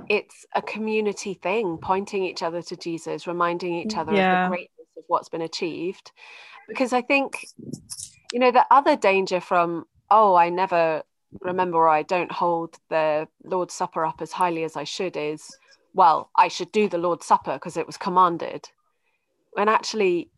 It's 0.09 0.47
a 0.55 0.63
community 0.63 1.35
thing, 1.35 1.79
pointing 1.83 2.25
each 2.25 2.43
other 2.43 2.63
to 2.63 2.77
Jesus, 2.77 3.27
reminding 3.27 3.75
each 3.75 3.97
other 3.97 4.15
yeah. 4.15 4.45
of 4.45 4.51
the 4.51 4.57
greatness 4.57 4.89
of 4.97 5.05
what's 5.09 5.29
been 5.29 5.43
achieved. 5.43 6.13
Because 6.69 6.93
I 6.93 7.03
think, 7.03 7.45
you 8.33 8.39
know, 8.39 8.53
the 8.53 8.67
other 8.71 8.95
danger 8.95 9.41
from, 9.41 9.87
oh, 10.09 10.37
I 10.37 10.51
never 10.51 11.03
remember 11.41 11.89
I 11.89 12.03
don't 12.03 12.33
hold 12.33 12.77
the 12.89 13.29
Lord's 13.45 13.75
Supper 13.75 14.05
up 14.05 14.21
as 14.21 14.33
highly 14.33 14.65
as 14.65 14.77
I 14.77 14.85
should 14.85 15.17
is, 15.17 15.57
well, 15.95 16.31
I 16.37 16.49
should 16.49 16.73
do 16.73 16.89
the 16.89 16.99
Lord's 16.99 17.27
Supper 17.27 17.55
because 17.55 17.77
it 17.77 17.87
was 17.87 17.97
commanded. 17.97 18.69
When 19.53 19.69
actually, 19.69 20.31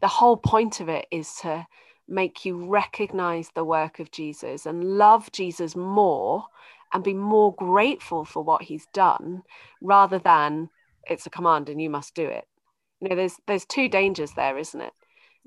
the 0.00 0.08
whole 0.08 0.36
point 0.36 0.80
of 0.80 0.88
it 0.88 1.06
is 1.10 1.34
to 1.42 1.66
make 2.08 2.44
you 2.44 2.66
recognize 2.66 3.50
the 3.54 3.64
work 3.64 4.00
of 4.00 4.10
Jesus 4.10 4.66
and 4.66 4.98
love 4.98 5.30
Jesus 5.32 5.76
more 5.76 6.44
and 6.92 7.04
be 7.04 7.14
more 7.14 7.54
grateful 7.54 8.24
for 8.24 8.42
what 8.42 8.62
he's 8.62 8.86
done 8.92 9.42
rather 9.80 10.18
than 10.18 10.68
it's 11.08 11.26
a 11.26 11.30
command 11.30 11.68
and 11.68 11.80
you 11.80 11.88
must 11.88 12.14
do 12.14 12.26
it. 12.26 12.46
You 13.00 13.08
know, 13.08 13.16
there's 13.16 13.36
there's 13.46 13.64
two 13.64 13.88
dangers 13.88 14.32
there, 14.32 14.58
isn't 14.58 14.80
it? 14.80 14.92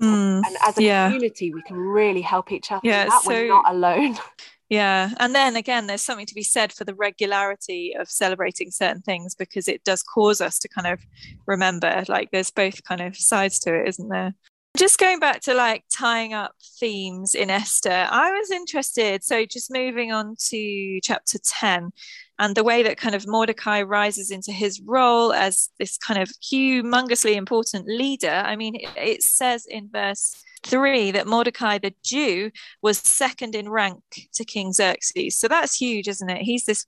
Mm, 0.02 0.42
and 0.44 0.56
as 0.66 0.78
a 0.78 0.82
yeah. 0.82 1.06
community, 1.06 1.52
we 1.52 1.62
can 1.62 1.76
really 1.76 2.22
help 2.22 2.50
each 2.50 2.72
other. 2.72 2.80
Yeah, 2.82 3.06
that 3.06 3.22
so, 3.22 3.30
we're 3.30 3.48
not 3.48 3.64
alone. 3.68 4.16
Yeah. 4.70 5.10
And 5.18 5.34
then 5.34 5.56
again, 5.56 5.86
there's 5.86 6.02
something 6.02 6.26
to 6.26 6.34
be 6.34 6.42
said 6.42 6.72
for 6.72 6.84
the 6.84 6.94
regularity 6.94 7.94
of 7.98 8.08
celebrating 8.08 8.70
certain 8.70 9.02
things 9.02 9.34
because 9.34 9.68
it 9.68 9.84
does 9.84 10.02
cause 10.02 10.40
us 10.40 10.58
to 10.60 10.68
kind 10.68 10.86
of 10.86 11.00
remember. 11.46 12.04
Like 12.08 12.30
there's 12.30 12.50
both 12.50 12.82
kind 12.84 13.00
of 13.00 13.16
sides 13.16 13.58
to 13.60 13.74
it, 13.74 13.88
isn't 13.88 14.08
there? 14.08 14.34
Just 14.76 14.98
going 14.98 15.20
back 15.20 15.40
to 15.42 15.54
like 15.54 15.84
tying 15.92 16.32
up 16.32 16.52
themes 16.80 17.36
in 17.36 17.48
Esther, 17.48 18.08
I 18.10 18.32
was 18.32 18.50
interested. 18.50 19.22
So 19.22 19.46
just 19.46 19.72
moving 19.72 20.10
on 20.10 20.34
to 20.48 21.00
chapter 21.00 21.38
10 21.38 21.92
and 22.40 22.56
the 22.56 22.64
way 22.64 22.82
that 22.82 22.96
kind 22.96 23.14
of 23.14 23.28
Mordecai 23.28 23.82
rises 23.82 24.32
into 24.32 24.50
his 24.50 24.80
role 24.80 25.32
as 25.32 25.68
this 25.78 25.96
kind 25.96 26.20
of 26.20 26.28
humongously 26.42 27.36
important 27.36 27.86
leader. 27.86 28.42
I 28.44 28.56
mean, 28.56 28.74
it 28.96 29.22
says 29.22 29.64
in 29.66 29.88
verse 29.92 30.42
three 30.66 31.10
that 31.10 31.26
Mordecai 31.26 31.78
the 31.78 31.94
Jew 32.04 32.50
was 32.82 32.98
second 32.98 33.54
in 33.54 33.68
rank 33.68 34.02
to 34.34 34.44
King 34.44 34.72
Xerxes. 34.72 35.38
So 35.38 35.48
that's 35.48 35.76
huge, 35.76 36.08
isn't 36.08 36.30
it? 36.30 36.42
He's 36.42 36.64
this 36.64 36.86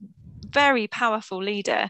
very 0.48 0.86
powerful 0.86 1.42
leader. 1.42 1.88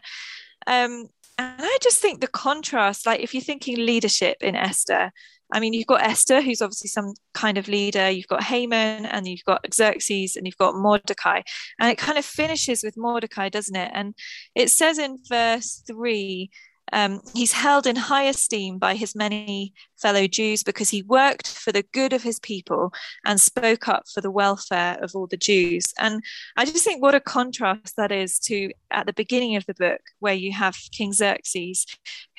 Um, 0.65 1.07
and 1.39 1.61
I 1.61 1.77
just 1.81 2.01
think 2.01 2.19
the 2.19 2.27
contrast, 2.27 3.05
like 3.05 3.21
if 3.21 3.33
you're 3.33 3.43
thinking 3.43 3.77
leadership 3.77 4.37
in 4.41 4.55
Esther, 4.55 5.11
I 5.53 5.59
mean, 5.59 5.73
you've 5.73 5.87
got 5.87 6.01
Esther, 6.01 6.41
who's 6.41 6.61
obviously 6.61 6.89
some 6.89 7.13
kind 7.33 7.57
of 7.57 7.69
leader, 7.69 8.09
you've 8.09 8.27
got 8.27 8.43
Haman, 8.43 9.05
and 9.05 9.27
you've 9.27 9.45
got 9.45 9.65
Xerxes, 9.73 10.35
and 10.35 10.45
you've 10.45 10.57
got 10.57 10.75
Mordecai. 10.75 11.41
And 11.79 11.89
it 11.89 11.97
kind 11.97 12.17
of 12.17 12.25
finishes 12.25 12.83
with 12.83 12.97
Mordecai, 12.97 13.47
doesn't 13.47 13.75
it? 13.75 13.91
And 13.93 14.13
it 14.55 14.69
says 14.71 14.97
in 14.97 15.19
verse 15.29 15.83
three 15.87 16.49
um, 16.93 17.21
he's 17.33 17.51
held 17.51 17.85
in 17.85 17.95
high 17.95 18.23
esteem 18.23 18.77
by 18.77 18.95
his 18.95 19.15
many 19.15 19.73
fellow 19.97 20.27
Jews 20.27 20.63
because 20.63 20.89
he 20.89 21.01
worked 21.03 21.47
for 21.47 21.71
the 21.71 21.83
good 21.93 22.13
of 22.13 22.23
his 22.23 22.39
people 22.39 22.93
and 23.25 23.41
spoke 23.41 23.87
up 23.87 24.03
for 24.13 24.21
the 24.21 24.31
welfare 24.31 24.97
of 25.01 25.11
all 25.13 25.27
the 25.27 25.37
Jews. 25.37 25.93
And 25.99 26.23
I 26.55 26.65
just 26.65 26.83
think 26.83 27.01
what 27.01 27.15
a 27.15 27.19
contrast 27.19 27.95
that 27.97 28.11
is 28.11 28.39
to 28.39 28.71
at 28.91 29.05
the 29.05 29.13
beginning 29.13 29.55
of 29.55 29.65
the 29.65 29.73
book, 29.73 30.01
where 30.19 30.33
you 30.33 30.53
have 30.53 30.77
King 30.91 31.13
Xerxes, 31.13 31.85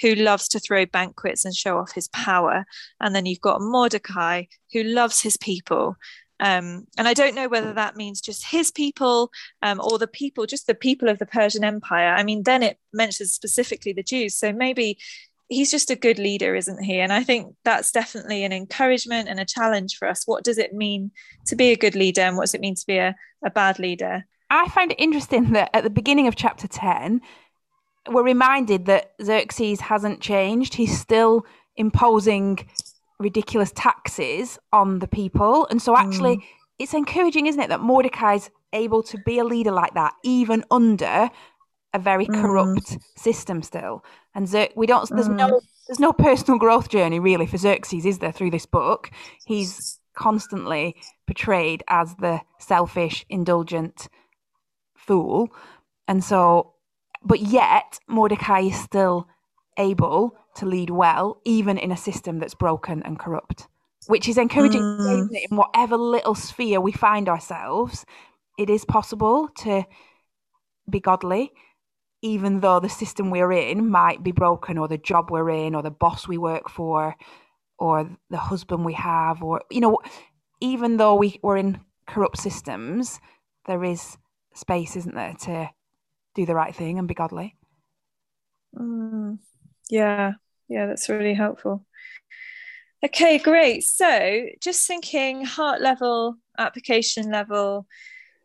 who 0.00 0.14
loves 0.14 0.48
to 0.48 0.60
throw 0.60 0.86
banquets 0.86 1.44
and 1.44 1.54
show 1.54 1.78
off 1.78 1.92
his 1.92 2.08
power. 2.08 2.64
And 3.00 3.14
then 3.14 3.26
you've 3.26 3.40
got 3.40 3.60
Mordecai, 3.60 4.44
who 4.72 4.82
loves 4.82 5.20
his 5.20 5.36
people 5.36 5.96
um, 6.40 6.86
and 6.96 7.08
I 7.08 7.14
don't 7.14 7.34
know 7.34 7.48
whether 7.48 7.72
that 7.72 7.96
means 7.96 8.20
just 8.20 8.46
his 8.46 8.70
people 8.70 9.30
um, 9.62 9.80
or 9.80 9.98
the 9.98 10.06
people, 10.06 10.46
just 10.46 10.66
the 10.66 10.74
people 10.74 11.08
of 11.08 11.18
the 11.18 11.26
Persian 11.26 11.64
Empire. 11.64 12.14
I 12.14 12.22
mean, 12.22 12.44
then 12.44 12.62
it 12.62 12.78
mentions 12.92 13.32
specifically 13.32 13.92
the 13.92 14.02
Jews. 14.02 14.36
So 14.36 14.52
maybe 14.52 14.98
he's 15.48 15.70
just 15.70 15.90
a 15.90 15.96
good 15.96 16.18
leader, 16.18 16.54
isn't 16.54 16.82
he? 16.82 17.00
And 17.00 17.12
I 17.12 17.24
think 17.24 17.54
that's 17.64 17.90
definitely 17.90 18.44
an 18.44 18.52
encouragement 18.52 19.28
and 19.28 19.40
a 19.40 19.44
challenge 19.44 19.96
for 19.96 20.06
us. 20.06 20.26
What 20.26 20.44
does 20.44 20.58
it 20.58 20.72
mean 20.72 21.10
to 21.46 21.56
be 21.56 21.70
a 21.70 21.76
good 21.76 21.94
leader 21.94 22.20
and 22.20 22.36
what 22.36 22.44
does 22.44 22.54
it 22.54 22.60
mean 22.60 22.74
to 22.76 22.86
be 22.86 22.98
a, 22.98 23.16
a 23.44 23.50
bad 23.50 23.78
leader? 23.78 24.24
I 24.50 24.68
find 24.68 24.92
it 24.92 25.00
interesting 25.00 25.52
that 25.52 25.70
at 25.74 25.84
the 25.84 25.90
beginning 25.90 26.26
of 26.26 26.36
chapter 26.36 26.68
10, 26.68 27.20
we're 28.10 28.22
reminded 28.22 28.86
that 28.86 29.12
Xerxes 29.22 29.80
hasn't 29.80 30.20
changed. 30.20 30.74
He's 30.74 30.98
still 30.98 31.44
imposing 31.76 32.68
ridiculous 33.18 33.72
taxes 33.74 34.58
on 34.72 35.00
the 35.00 35.08
people. 35.08 35.66
And 35.70 35.82
so 35.82 35.96
actually 35.96 36.36
mm. 36.36 36.42
it's 36.78 36.94
encouraging, 36.94 37.46
isn't 37.46 37.60
it, 37.60 37.68
that 37.68 37.80
Mordecai's 37.80 38.50
able 38.72 39.02
to 39.04 39.18
be 39.18 39.38
a 39.38 39.44
leader 39.44 39.72
like 39.72 39.94
that, 39.94 40.14
even 40.22 40.64
under 40.70 41.30
a 41.94 41.98
very 41.98 42.26
mm. 42.26 42.40
corrupt 42.40 42.90
mm. 42.90 43.02
system 43.16 43.62
still. 43.62 44.04
And 44.34 44.46
Xer- 44.46 44.76
we 44.76 44.86
don't 44.86 45.08
there's 45.10 45.28
mm. 45.28 45.36
no 45.36 45.60
there's 45.86 46.00
no 46.00 46.12
personal 46.12 46.58
growth 46.58 46.90
journey 46.90 47.18
really 47.18 47.46
for 47.46 47.56
Xerxes, 47.56 48.04
is 48.04 48.18
there, 48.18 48.32
through 48.32 48.50
this 48.50 48.66
book? 48.66 49.10
He's 49.46 49.98
constantly 50.14 50.96
portrayed 51.26 51.82
as 51.88 52.14
the 52.16 52.40
selfish, 52.58 53.24
indulgent 53.28 54.08
fool. 54.94 55.48
And 56.06 56.22
so 56.22 56.74
but 57.24 57.40
yet 57.40 57.98
Mordecai 58.06 58.60
is 58.60 58.78
still 58.78 59.28
able 59.78 60.36
to 60.56 60.66
lead 60.66 60.90
well, 60.90 61.40
even 61.44 61.78
in 61.78 61.92
a 61.92 61.96
system 61.96 62.38
that's 62.38 62.54
broken 62.54 63.02
and 63.04 63.18
corrupt, 63.18 63.68
which 64.06 64.28
is 64.28 64.36
encouraging 64.36 64.82
mm. 64.82 65.28
in 65.32 65.56
whatever 65.56 65.96
little 65.96 66.34
sphere 66.34 66.80
we 66.80 66.92
find 66.92 67.28
ourselves. 67.28 68.04
It 68.58 68.68
is 68.68 68.84
possible 68.84 69.48
to 69.58 69.84
be 70.90 71.00
godly, 71.00 71.52
even 72.22 72.60
though 72.60 72.80
the 72.80 72.88
system 72.88 73.30
we're 73.30 73.52
in 73.52 73.88
might 73.88 74.24
be 74.24 74.32
broken, 74.32 74.78
or 74.78 74.88
the 74.88 74.98
job 74.98 75.30
we're 75.30 75.50
in, 75.50 75.74
or 75.74 75.82
the 75.82 75.90
boss 75.90 76.26
we 76.26 76.38
work 76.38 76.68
for, 76.68 77.14
or 77.78 78.10
the 78.30 78.36
husband 78.38 78.84
we 78.84 78.94
have, 78.94 79.42
or, 79.42 79.62
you 79.70 79.80
know, 79.80 79.98
even 80.60 80.96
though 80.96 81.14
we, 81.14 81.38
we're 81.42 81.56
in 81.56 81.80
corrupt 82.08 82.38
systems, 82.38 83.20
there 83.66 83.84
is 83.84 84.18
space, 84.54 84.96
isn't 84.96 85.14
there, 85.14 85.34
to 85.42 85.70
do 86.34 86.44
the 86.44 86.54
right 86.54 86.74
thing 86.74 86.98
and 86.98 87.06
be 87.06 87.14
godly. 87.14 87.54
Mm. 88.76 89.38
Yeah, 89.88 90.32
yeah, 90.68 90.86
that's 90.86 91.08
really 91.08 91.34
helpful. 91.34 91.84
Okay, 93.04 93.38
great. 93.38 93.84
So, 93.84 94.46
just 94.60 94.86
thinking 94.86 95.44
heart 95.44 95.80
level, 95.80 96.36
application 96.58 97.30
level, 97.30 97.86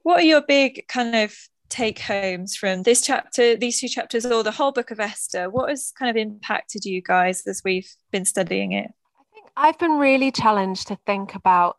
what 0.04 0.20
are 0.20 0.26
your 0.26 0.42
big 0.42 0.88
kind 0.88 1.16
of 1.16 1.36
take 1.70 1.98
homes 2.00 2.56
from 2.56 2.84
this 2.84 3.02
chapter, 3.02 3.56
these 3.56 3.80
two 3.80 3.88
chapters, 3.88 4.26
or 4.26 4.44
the 4.44 4.52
whole 4.52 4.72
book 4.72 4.92
of 4.92 5.00
Esther? 5.00 5.50
What 5.50 5.70
has 5.70 5.92
kind 5.98 6.10
of 6.10 6.16
impacted 6.16 6.86
you 6.86 7.02
guys 7.02 7.42
as 7.48 7.62
we've 7.66 7.90
been 8.12 8.26
studying 8.26 8.74
it? 8.74 8.92
I 9.18 9.24
think 9.34 9.48
I've 9.58 9.80
been 9.80 9.98
really 9.98 10.32
challenged 10.32 10.88
to 10.90 10.98
think 11.08 11.34
about 11.34 11.78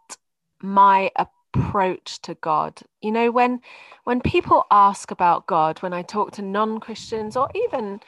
my 0.61 1.12
approach 1.16 2.20
to 2.22 2.35
God. 2.35 2.81
You 3.00 3.12
know, 3.12 3.31
when 3.31 3.61
when 4.03 4.20
people 4.20 4.64
ask 4.72 5.12
about 5.12 5.46
God, 5.46 5.81
when 5.81 5.92
I 5.92 6.03
talk 6.03 6.33
to 6.33 6.42
non-Christians 6.42 7.37
or 7.37 7.48
even 7.55 8.00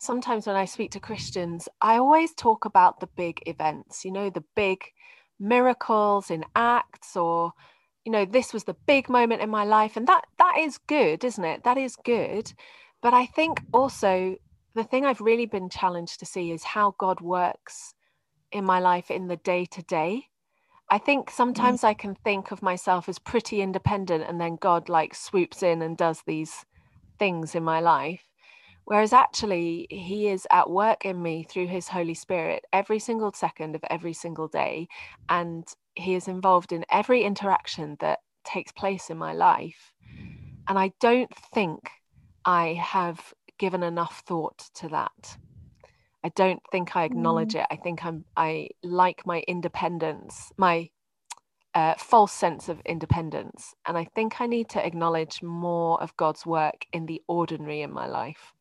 sometimes 0.00 0.46
when 0.46 0.56
I 0.56 0.64
speak 0.64 0.90
to 0.92 1.00
Christians, 1.00 1.68
I 1.80 1.98
always 1.98 2.34
talk 2.34 2.64
about 2.64 2.98
the 2.98 3.06
big 3.06 3.42
events, 3.46 4.04
you 4.04 4.10
know, 4.10 4.30
the 4.30 4.44
big 4.56 4.82
miracles 5.38 6.30
in 6.30 6.44
Acts 6.56 7.16
or 7.16 7.52
you 8.04 8.12
know 8.12 8.24
this 8.24 8.52
was 8.52 8.64
the 8.64 8.76
big 8.86 9.08
moment 9.08 9.42
in 9.42 9.50
my 9.50 9.64
life. 9.64 9.96
And 9.96 10.06
that 10.08 10.24
that 10.38 10.56
is 10.58 10.78
good 10.78 11.22
isn't 11.22 11.44
it? 11.44 11.64
That 11.64 11.78
is 11.78 11.96
good. 11.96 12.52
But 13.02 13.14
i 13.14 13.26
think 13.26 13.62
also 13.72 14.36
the 14.74 14.84
thing 14.84 15.04
i've 15.04 15.20
really 15.20 15.46
been 15.46 15.68
challenged 15.68 16.20
to 16.20 16.26
see 16.26 16.50
is 16.50 16.62
how 16.62 16.94
god 16.98 17.20
works 17.20 17.94
in 18.52 18.64
my 18.64 18.78
life 18.78 19.10
in 19.10 19.28
the 19.28 19.36
day 19.36 19.64
to 19.64 19.82
day 19.82 20.24
i 20.90 20.98
think 20.98 21.30
sometimes 21.30 21.80
mm. 21.80 21.88
i 21.88 21.94
can 21.94 22.14
think 22.14 22.50
of 22.50 22.62
myself 22.62 23.08
as 23.08 23.18
pretty 23.18 23.60
independent 23.62 24.24
and 24.28 24.40
then 24.40 24.56
god 24.56 24.88
like 24.88 25.14
swoops 25.14 25.62
in 25.62 25.82
and 25.82 25.96
does 25.96 26.22
these 26.26 26.66
things 27.18 27.54
in 27.54 27.62
my 27.62 27.80
life 27.80 28.29
Whereas 28.90 29.12
actually, 29.12 29.86
He 29.88 30.26
is 30.26 30.48
at 30.50 30.68
work 30.68 31.04
in 31.04 31.22
me 31.22 31.44
through 31.44 31.68
His 31.68 31.86
Holy 31.86 32.14
Spirit 32.14 32.64
every 32.72 32.98
single 32.98 33.32
second 33.32 33.76
of 33.76 33.84
every 33.88 34.12
single 34.12 34.48
day. 34.48 34.88
And 35.28 35.64
He 35.94 36.16
is 36.16 36.26
involved 36.26 36.72
in 36.72 36.84
every 36.90 37.22
interaction 37.22 37.96
that 38.00 38.18
takes 38.44 38.72
place 38.72 39.08
in 39.08 39.16
my 39.16 39.32
life. 39.32 39.92
And 40.66 40.76
I 40.76 40.90
don't 40.98 41.32
think 41.54 41.88
I 42.44 42.80
have 42.82 43.32
given 43.60 43.84
enough 43.84 44.24
thought 44.26 44.58
to 44.74 44.88
that. 44.88 45.36
I 46.24 46.30
don't 46.34 46.62
think 46.72 46.96
I 46.96 47.04
acknowledge 47.04 47.52
mm. 47.52 47.60
it. 47.60 47.66
I 47.70 47.76
think 47.76 48.04
I'm 48.04 48.24
I 48.36 48.70
like 48.82 49.24
my 49.24 49.44
independence, 49.46 50.50
my 50.56 50.90
uh, 51.76 51.94
false 51.96 52.32
sense 52.32 52.68
of 52.68 52.80
independence, 52.84 53.72
and 53.86 53.96
I 53.96 54.08
think 54.16 54.40
I 54.40 54.48
need 54.48 54.68
to 54.70 54.84
acknowledge 54.84 55.44
more 55.44 56.02
of 56.02 56.16
God's 56.16 56.44
work 56.44 56.86
in 56.92 57.06
the 57.06 57.22
ordinary 57.28 57.82
in 57.82 57.92
my 57.92 58.08
life. 58.08 58.52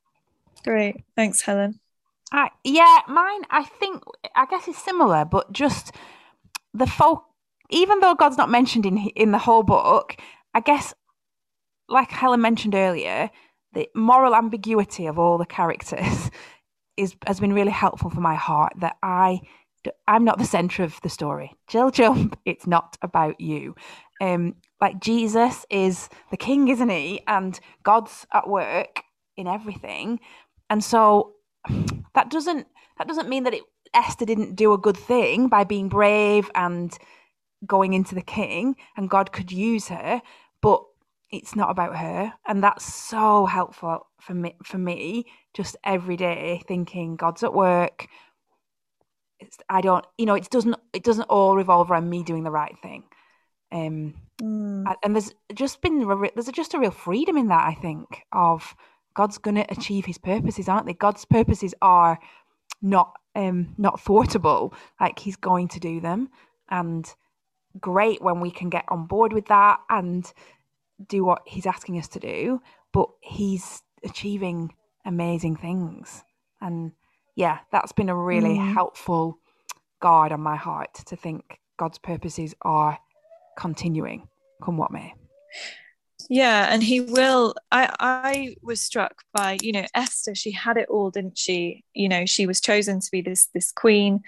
Great, 0.63 1.03
thanks, 1.15 1.41
Helen. 1.41 1.79
Yeah, 2.63 2.99
mine. 3.07 3.41
I 3.49 3.63
think 3.63 4.03
I 4.35 4.45
guess 4.45 4.67
it's 4.67 4.83
similar, 4.83 5.25
but 5.25 5.51
just 5.51 5.95
the 6.73 6.87
folk. 6.87 7.23
Even 7.71 7.99
though 7.99 8.15
God's 8.15 8.37
not 8.37 8.49
mentioned 8.49 8.85
in 8.85 8.97
in 9.15 9.31
the 9.31 9.37
whole 9.37 9.63
book, 9.63 10.15
I 10.53 10.59
guess, 10.59 10.93
like 11.87 12.11
Helen 12.11 12.41
mentioned 12.41 12.75
earlier, 12.75 13.29
the 13.73 13.89
moral 13.95 14.35
ambiguity 14.35 15.05
of 15.05 15.17
all 15.19 15.37
the 15.37 15.45
characters 15.45 16.31
is 16.97 17.15
has 17.25 17.39
been 17.39 17.53
really 17.53 17.71
helpful 17.71 18.09
for 18.09 18.21
my 18.21 18.35
heart. 18.35 18.73
That 18.77 18.97
I 19.01 19.41
I'm 20.07 20.25
not 20.25 20.37
the 20.37 20.45
center 20.45 20.83
of 20.83 20.99
the 21.01 21.09
story. 21.09 21.53
Jill 21.67 21.91
Jump, 21.99 22.37
it's 22.45 22.67
not 22.67 22.97
about 23.01 23.39
you. 23.39 23.75
Um, 24.21 24.55
like 24.81 24.99
Jesus 24.99 25.65
is 25.69 26.09
the 26.31 26.37
king, 26.37 26.67
isn't 26.67 26.89
he? 26.89 27.21
And 27.27 27.59
God's 27.83 28.27
at 28.33 28.49
work 28.49 29.03
in 29.37 29.47
everything, 29.47 30.19
and 30.69 30.83
so 30.83 31.33
that 32.13 32.29
doesn't 32.29 32.67
that 32.97 33.07
doesn't 33.07 33.29
mean 33.29 33.43
that 33.43 33.53
it, 33.53 33.63
Esther 33.93 34.25
didn't 34.25 34.55
do 34.55 34.73
a 34.73 34.77
good 34.77 34.97
thing 34.97 35.47
by 35.47 35.63
being 35.63 35.89
brave 35.89 36.51
and 36.53 36.95
going 37.65 37.93
into 37.93 38.15
the 38.15 38.21
king, 38.21 38.75
and 38.95 39.09
God 39.09 39.31
could 39.31 39.51
use 39.51 39.87
her, 39.87 40.21
but 40.61 40.83
it's 41.31 41.55
not 41.55 41.69
about 41.69 41.97
her, 41.97 42.33
and 42.47 42.63
that's 42.63 42.91
so 42.93 43.45
helpful 43.45 44.07
for 44.19 44.33
me. 44.33 44.55
For 44.63 44.77
me, 44.77 45.25
just 45.53 45.75
every 45.83 46.17
day 46.17 46.61
thinking 46.67 47.15
God's 47.15 47.43
at 47.43 47.53
work. 47.53 48.07
It's, 49.39 49.57
I 49.69 49.79
don't, 49.81 50.05
you 50.17 50.25
know, 50.25 50.35
it 50.35 50.49
doesn't 50.49 50.75
it 50.93 51.03
doesn't 51.03 51.29
all 51.29 51.55
revolve 51.55 51.91
around 51.91 52.09
me 52.09 52.23
doing 52.23 52.43
the 52.43 52.51
right 52.51 52.77
thing. 52.81 53.03
Um, 53.71 54.15
mm. 54.41 54.95
and 55.03 55.15
there's 55.15 55.31
just 55.53 55.81
been 55.81 56.07
there's 56.33 56.47
just 56.47 56.73
a 56.73 56.79
real 56.79 56.91
freedom 56.91 57.37
in 57.37 57.47
that. 57.47 57.67
I 57.67 57.75
think 57.75 58.23
of 58.31 58.75
God's 59.19 59.37
going 59.37 59.55
to 59.55 59.69
achieve 59.69 60.05
his 60.05 60.17
purposes, 60.17 60.69
aren't 60.69 60.85
they? 60.85 60.93
God's 60.93 61.25
purposes 61.25 61.75
are 61.81 62.19
not 62.81 63.17
um 63.35 63.75
not 63.77 63.99
thwartable. 63.99 64.73
Like 64.97 65.19
he's 65.19 65.35
going 65.35 65.67
to 65.67 65.79
do 65.81 65.99
them 65.99 66.29
and 66.69 67.13
great 67.81 68.21
when 68.21 68.39
we 68.39 68.49
can 68.49 68.69
get 68.69 68.85
on 68.87 69.07
board 69.07 69.33
with 69.33 69.47
that 69.47 69.79
and 69.89 70.31
do 71.05 71.25
what 71.25 71.41
he's 71.45 71.65
asking 71.65 71.97
us 71.97 72.07
to 72.07 72.21
do, 72.21 72.61
but 72.93 73.09
he's 73.19 73.83
achieving 74.05 74.73
amazing 75.05 75.57
things. 75.57 76.23
And 76.61 76.93
yeah, 77.35 77.57
that's 77.73 77.91
been 77.91 78.07
a 78.07 78.15
really 78.15 78.57
mm. 78.57 78.73
helpful 78.73 79.39
guard 80.01 80.31
on 80.31 80.39
my 80.39 80.55
heart 80.55 80.93
to 81.07 81.17
think 81.17 81.59
God's 81.77 81.97
purposes 81.97 82.55
are 82.61 82.97
continuing, 83.57 84.29
come 84.63 84.77
what 84.77 84.91
may 84.91 85.13
yeah 86.29 86.67
and 86.69 86.83
he 86.83 87.01
will 87.01 87.55
i 87.71 87.93
i 87.99 88.55
was 88.61 88.79
struck 88.79 89.23
by 89.33 89.57
you 89.61 89.71
know 89.71 89.85
esther 89.95 90.35
she 90.35 90.51
had 90.51 90.77
it 90.77 90.87
all 90.87 91.09
didn't 91.09 91.37
she? 91.37 91.83
You 91.93 92.07
know 92.07 92.25
she 92.25 92.45
was 92.45 92.61
chosen 92.61 92.99
to 93.01 93.11
be 93.11 93.21
this 93.21 93.47
this 93.53 93.71
queen. 93.71 94.21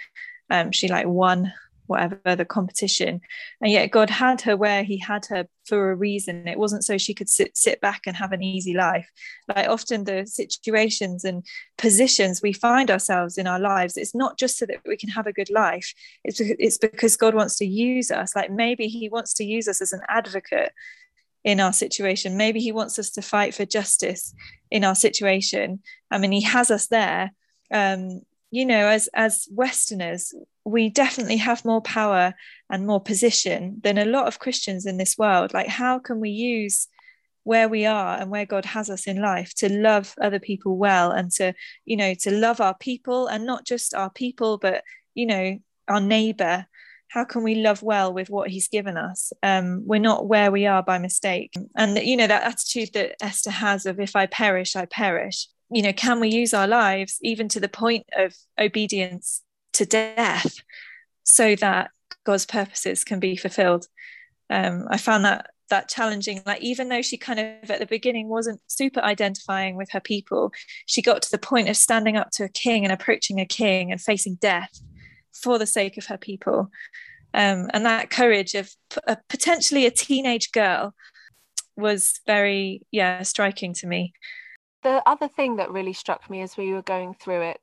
Um 0.49 0.71
she 0.71 0.87
like 0.87 1.07
won 1.07 1.53
whatever 1.87 2.35
the 2.37 2.45
competition. 2.45 3.19
And 3.61 3.71
yet 3.71 3.91
god 3.91 4.09
had 4.09 4.41
her 4.41 4.57
where 4.57 4.83
he 4.83 4.97
had 4.97 5.25
her 5.27 5.45
for 5.65 5.91
a 5.91 5.95
reason. 5.95 6.47
It 6.47 6.57
wasn't 6.57 6.83
so 6.83 6.97
she 6.97 7.13
could 7.13 7.29
sit 7.29 7.55
sit 7.55 7.79
back 7.81 8.01
and 8.07 8.15
have 8.15 8.31
an 8.31 8.41
easy 8.41 8.73
life. 8.73 9.07
Like 9.47 9.67
often 9.67 10.05
the 10.05 10.25
situations 10.25 11.23
and 11.23 11.45
positions 11.77 12.41
we 12.41 12.53
find 12.53 12.89
ourselves 12.89 13.37
in 13.37 13.45
our 13.45 13.59
lives 13.59 13.97
it's 13.97 14.15
not 14.15 14.39
just 14.39 14.57
so 14.57 14.65
that 14.65 14.81
we 14.87 14.97
can 14.97 15.09
have 15.09 15.27
a 15.27 15.33
good 15.33 15.51
life. 15.51 15.93
It's 16.23 16.39
it's 16.39 16.79
because 16.79 17.15
god 17.15 17.35
wants 17.35 17.57
to 17.57 17.65
use 17.65 18.09
us. 18.09 18.35
Like 18.35 18.49
maybe 18.49 18.87
he 18.87 19.07
wants 19.07 19.33
to 19.35 19.43
use 19.43 19.67
us 19.67 19.81
as 19.81 19.93
an 19.93 20.01
advocate 20.09 20.71
in 21.43 21.59
our 21.59 21.73
situation. 21.73 22.37
Maybe 22.37 22.59
he 22.59 22.71
wants 22.71 22.99
us 22.99 23.09
to 23.11 23.21
fight 23.21 23.53
for 23.53 23.65
justice 23.65 24.33
in 24.69 24.83
our 24.83 24.95
situation. 24.95 25.81
I 26.09 26.17
mean, 26.17 26.31
he 26.31 26.41
has 26.41 26.71
us 26.71 26.87
there. 26.87 27.31
Um, 27.71 28.21
you 28.51 28.65
know, 28.65 28.87
as 28.87 29.07
as 29.13 29.47
Westerners, 29.49 30.33
we 30.65 30.89
definitely 30.89 31.37
have 31.37 31.65
more 31.65 31.81
power 31.81 32.33
and 32.69 32.85
more 32.85 33.01
position 33.01 33.79
than 33.83 33.97
a 33.97 34.05
lot 34.05 34.27
of 34.27 34.39
Christians 34.39 34.85
in 34.85 34.97
this 34.97 35.17
world. 35.17 35.53
Like, 35.53 35.67
how 35.67 35.99
can 35.99 36.19
we 36.19 36.29
use 36.29 36.87
where 37.43 37.67
we 37.67 37.85
are 37.85 38.19
and 38.19 38.29
where 38.29 38.45
God 38.45 38.65
has 38.65 38.89
us 38.89 39.07
in 39.07 39.21
life 39.21 39.53
to 39.55 39.71
love 39.71 40.13
other 40.21 40.39
people 40.39 40.77
well 40.77 41.11
and 41.11 41.31
to, 41.31 41.53
you 41.85 41.97
know, 41.97 42.13
to 42.13 42.31
love 42.31 42.61
our 42.61 42.75
people 42.77 43.27
and 43.27 43.45
not 43.45 43.65
just 43.65 43.95
our 43.95 44.11
people, 44.11 44.57
but 44.57 44.83
you 45.15 45.25
know, 45.25 45.57
our 45.87 45.99
neighbor 45.99 46.65
how 47.11 47.25
can 47.25 47.43
we 47.43 47.55
love 47.55 47.83
well 47.83 48.13
with 48.13 48.29
what 48.29 48.49
he's 48.49 48.69
given 48.69 48.95
us? 48.95 49.33
Um, 49.43 49.85
we're 49.85 49.99
not 49.99 50.27
where 50.27 50.49
we 50.49 50.65
are 50.65 50.81
by 50.81 50.97
mistake. 50.97 51.53
And 51.75 51.97
you 51.97 52.15
know 52.15 52.27
that 52.27 52.43
attitude 52.43 52.93
that 52.93 53.21
esther 53.21 53.51
has 53.51 53.85
of 53.85 53.99
if 53.99 54.15
i 54.15 54.25
perish 54.25 54.77
i 54.77 54.85
perish. 54.85 55.47
You 55.69 55.81
know 55.83 55.93
can 55.93 56.21
we 56.21 56.29
use 56.29 56.53
our 56.53 56.67
lives 56.67 57.17
even 57.21 57.49
to 57.49 57.59
the 57.59 57.67
point 57.67 58.05
of 58.17 58.33
obedience 58.57 59.43
to 59.73 59.85
death 59.85 60.55
so 61.23 61.55
that 61.57 61.91
god's 62.25 62.45
purposes 62.45 63.03
can 63.03 63.19
be 63.19 63.35
fulfilled? 63.35 63.87
Um, 64.49 64.87
i 64.89 64.97
found 64.97 65.25
that 65.25 65.47
that 65.69 65.89
challenging. 65.89 66.43
Like 66.45 66.61
even 66.61 66.89
though 66.89 67.01
she 67.01 67.17
kind 67.17 67.39
of 67.39 67.69
at 67.71 67.79
the 67.79 67.85
beginning 67.85 68.29
wasn't 68.29 68.61
super 68.67 69.01
identifying 69.01 69.75
with 69.75 69.89
her 69.91 70.01
people 70.01 70.51
she 70.85 71.01
got 71.01 71.21
to 71.23 71.31
the 71.31 71.37
point 71.37 71.69
of 71.69 71.77
standing 71.77 72.15
up 72.15 72.29
to 72.31 72.43
a 72.43 72.49
king 72.49 72.83
and 72.83 72.91
approaching 72.91 73.39
a 73.39 73.45
king 73.45 73.91
and 73.91 73.99
facing 73.99 74.35
death 74.35 74.81
for 75.33 75.57
the 75.57 75.65
sake 75.65 75.97
of 75.97 76.05
her 76.07 76.17
people. 76.17 76.71
Um, 77.33 77.69
and 77.73 77.85
that 77.85 78.09
courage 78.09 78.55
of 78.55 78.69
p- 78.89 79.15
potentially 79.29 79.85
a 79.85 79.91
teenage 79.91 80.51
girl 80.51 80.93
was 81.77 82.19
very, 82.27 82.81
yeah, 82.91 83.23
striking 83.23 83.73
to 83.75 83.87
me. 83.87 84.13
The 84.83 85.01
other 85.05 85.27
thing 85.27 85.57
that 85.57 85.71
really 85.71 85.93
struck 85.93 86.29
me 86.29 86.41
as 86.41 86.57
we 86.57 86.73
were 86.73 86.81
going 86.81 87.13
through 87.13 87.41
it, 87.41 87.61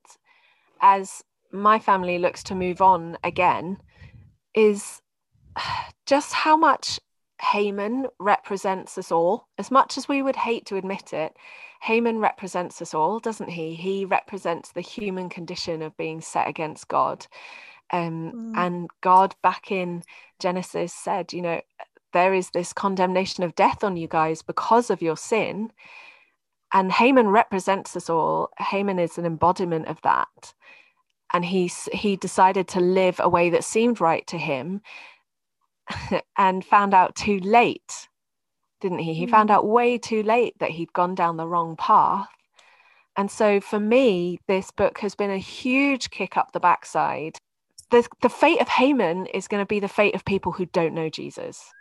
as 0.81 1.23
my 1.53 1.79
family 1.79 2.19
looks 2.19 2.43
to 2.45 2.55
move 2.55 2.81
on 2.81 3.19
again, 3.25 3.79
is 4.55 5.01
just 6.07 6.33
how 6.33 6.57
much 6.57 7.01
Haman 7.41 8.07
represents 8.19 8.99
us 8.99 9.13
all. 9.13 9.49
As 9.59 9.71
much 9.71 9.99
as 9.99 10.09
we 10.09 10.23
would 10.23 10.37
hate 10.37 10.67
to 10.67 10.77
admit 10.77 11.13
it, 11.13 11.37
Haman 11.81 12.19
represents 12.19 12.83
us 12.83 12.95
all, 12.95 13.19
doesn't 13.21 13.51
he? 13.51 13.75
He 13.75 14.05
represents 14.05 14.73
the 14.73 14.81
human 14.81 15.29
condition 15.29 15.83
of 15.83 15.97
being 15.97 16.21
set 16.21 16.49
against 16.49 16.89
God. 16.89 17.27
Um, 17.93 18.33
mm. 18.33 18.53
And 18.57 18.91
God, 19.01 19.35
back 19.43 19.71
in 19.71 20.03
Genesis, 20.39 20.93
said, 20.93 21.33
you 21.33 21.43
know, 21.43 21.61
there 22.13 22.35
is 22.35 22.51
this 22.51 22.73
condemnation 22.73 23.45
of 23.45 23.55
death 23.55 23.85
on 23.85 23.97
you 23.97 24.09
guys 24.09 24.43
because 24.43 24.91
of 24.91 25.03
your 25.03 25.17
sin. 25.17 25.73
And 26.73 26.93
Haman 26.93 27.29
represents 27.29 27.97
us 27.97 28.11
all. 28.11 28.51
Haman 28.59 28.99
is 28.99 29.17
an 29.17 29.25
embodiment 29.25 29.87
of 29.87 30.01
that. 30.03 30.55
And 31.33 31.45
he, 31.45 31.71
he 31.93 32.17
decided 32.17 32.69
to 32.69 32.81
live 32.81 33.21
a 33.23 33.29
way 33.29 33.51
that 33.51 33.65
seemed 33.65 34.01
right 34.01 34.27
to 34.27 34.39
him 34.39 34.81
and 36.37 36.65
found 36.65 36.95
out 36.95 37.15
too 37.15 37.39
late 37.39 38.08
didn't 38.81 39.01
he? 39.01 39.15
He 39.15 39.27
mm. 39.27 39.31
found 39.31 39.51
out 39.51 39.67
way 39.67 39.99
too 39.99 40.23
late 40.23 40.59
that 40.59 40.71
he'd 40.71 40.93
gone 40.93 41.15
down 41.15 41.37
the 41.37 41.47
wrong 41.47 41.77
path. 41.77 42.29
And 43.17 43.31
so 43.31 43.61
for 43.61 43.81
me, 43.81 44.39
this 44.47 44.71
book 44.71 44.99
has 44.99 45.15
been 45.15 45.31
a 45.31 45.39
huge 45.39 46.11
kick 46.11 46.37
up 46.37 46.53
the 46.53 46.61
backside. 46.61 47.39
The, 47.91 48.07
the 48.23 48.29
fate 48.29 48.61
of 48.61 48.69
Haman 48.69 49.27
is 49.27 49.49
going 49.49 49.63
to 49.63 49.67
be 49.67 49.81
the 49.81 49.89
fate 49.89 50.15
of 50.15 50.25
people 50.25 50.53
who 50.53 50.67
don't 50.67 50.95
know 50.95 51.09
Jesus. 51.09 51.73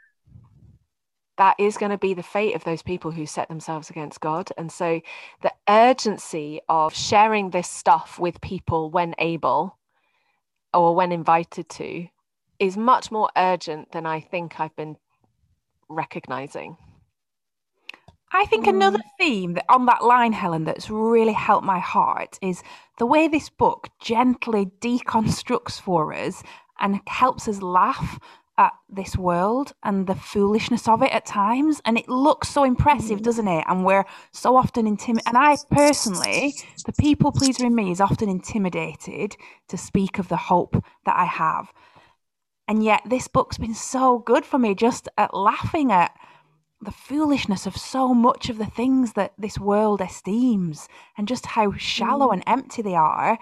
That 1.38 1.56
is 1.60 1.78
going 1.78 1.92
to 1.92 1.98
be 2.00 2.16
the 2.16 2.24
fate 2.24 2.56
of 2.56 2.64
those 2.64 2.82
people 2.82 3.12
who 3.12 3.28
set 3.28 3.50
themselves 3.50 3.92
against 3.92 4.20
God. 4.20 4.50
And 4.58 4.72
so 4.72 5.02
the 5.44 5.54
urgency 5.70 6.62
of 6.68 6.96
sharing 6.96 7.52
this 7.52 7.70
stuff 7.70 8.18
with 8.18 8.42
people 8.42 8.90
when 8.90 9.14
able 9.20 9.78
or 10.74 10.96
when 10.96 11.12
invited 11.12 11.70
to 11.70 12.08
is 12.58 12.76
much 12.76 13.12
more 13.12 13.30
urgent 13.38 13.92
than 13.92 14.08
I 14.08 14.20
think 14.20 14.60
I've 14.60 14.76
been 14.76 14.98
recognizing. 15.88 16.78
I 18.32 18.46
think 18.46 18.66
mm. 18.66 18.70
another 18.70 19.00
theme 19.20 19.54
that 19.54 19.66
on 19.70 19.86
that 19.86 20.04
line, 20.04 20.34
Helen, 20.34 20.66
that's 20.66 20.90
really 20.90 21.34
helped 21.34 21.66
my 21.66 21.80
heart 21.80 22.38
is 22.42 22.62
the 22.98 23.06
way 23.06 23.28
this 23.28 23.50
book 23.50 23.90
gently 24.00 24.68
deconstructs 24.82 25.80
for 25.80 26.14
us 26.14 26.44
and 26.80 27.00
helps 27.08 27.48
us 27.48 27.62
laugh 27.62 28.20
at 28.58 28.74
this 28.90 29.16
world 29.16 29.74
and 29.84 30.08
the 30.08 30.16
foolishness 30.16 30.88
of 30.88 31.04
it 31.04 31.12
at 31.12 31.26
times. 31.26 31.80
And 31.86 31.98
it 31.98 32.10
looks 32.10 32.50
so 32.50 32.64
impressive, 32.64 33.20
mm. 33.20 33.24
doesn't 33.24 33.48
it? 33.48 33.64
And 33.68 33.86
we're 33.86 34.06
so 34.34 34.56
often 34.56 34.88
intimidated. 34.88 35.28
And 35.28 35.38
I 35.38 35.58
personally, 35.72 36.54
the 36.86 36.94
people 36.94 37.32
pleaser 37.32 37.66
in 37.66 37.76
me 37.76 37.92
is 37.92 38.02
often 38.02 38.30
intimidated 38.30 39.36
to 39.70 39.78
speak 39.78 40.20
of 40.20 40.28
the 40.28 40.38
hope 40.38 40.84
that 41.06 41.16
I 41.16 41.26
have. 41.26 41.72
And 42.68 42.84
yet, 42.84 43.02
this 43.06 43.30
book's 43.30 43.58
been 43.58 43.76
so 43.76 44.20
good 44.20 44.44
for 44.44 44.60
me 44.60 44.76
just 44.76 45.08
at 45.18 45.34
laughing 45.34 45.92
at 45.92 46.12
the 46.82 46.92
foolishness 46.92 47.66
of 47.66 47.76
so 47.76 48.14
much 48.14 48.50
of 48.50 48.58
the 48.58 48.66
things 48.66 49.14
that 49.14 49.34
this 49.38 49.58
world 49.60 50.02
esteems 50.02 50.88
and 51.18 51.28
just 51.28 51.46
how 51.46 51.74
shallow 51.74 52.30
mm. 52.30 52.34
and 52.34 52.44
empty 52.46 52.82
they 52.82 52.96
are. 52.96 53.38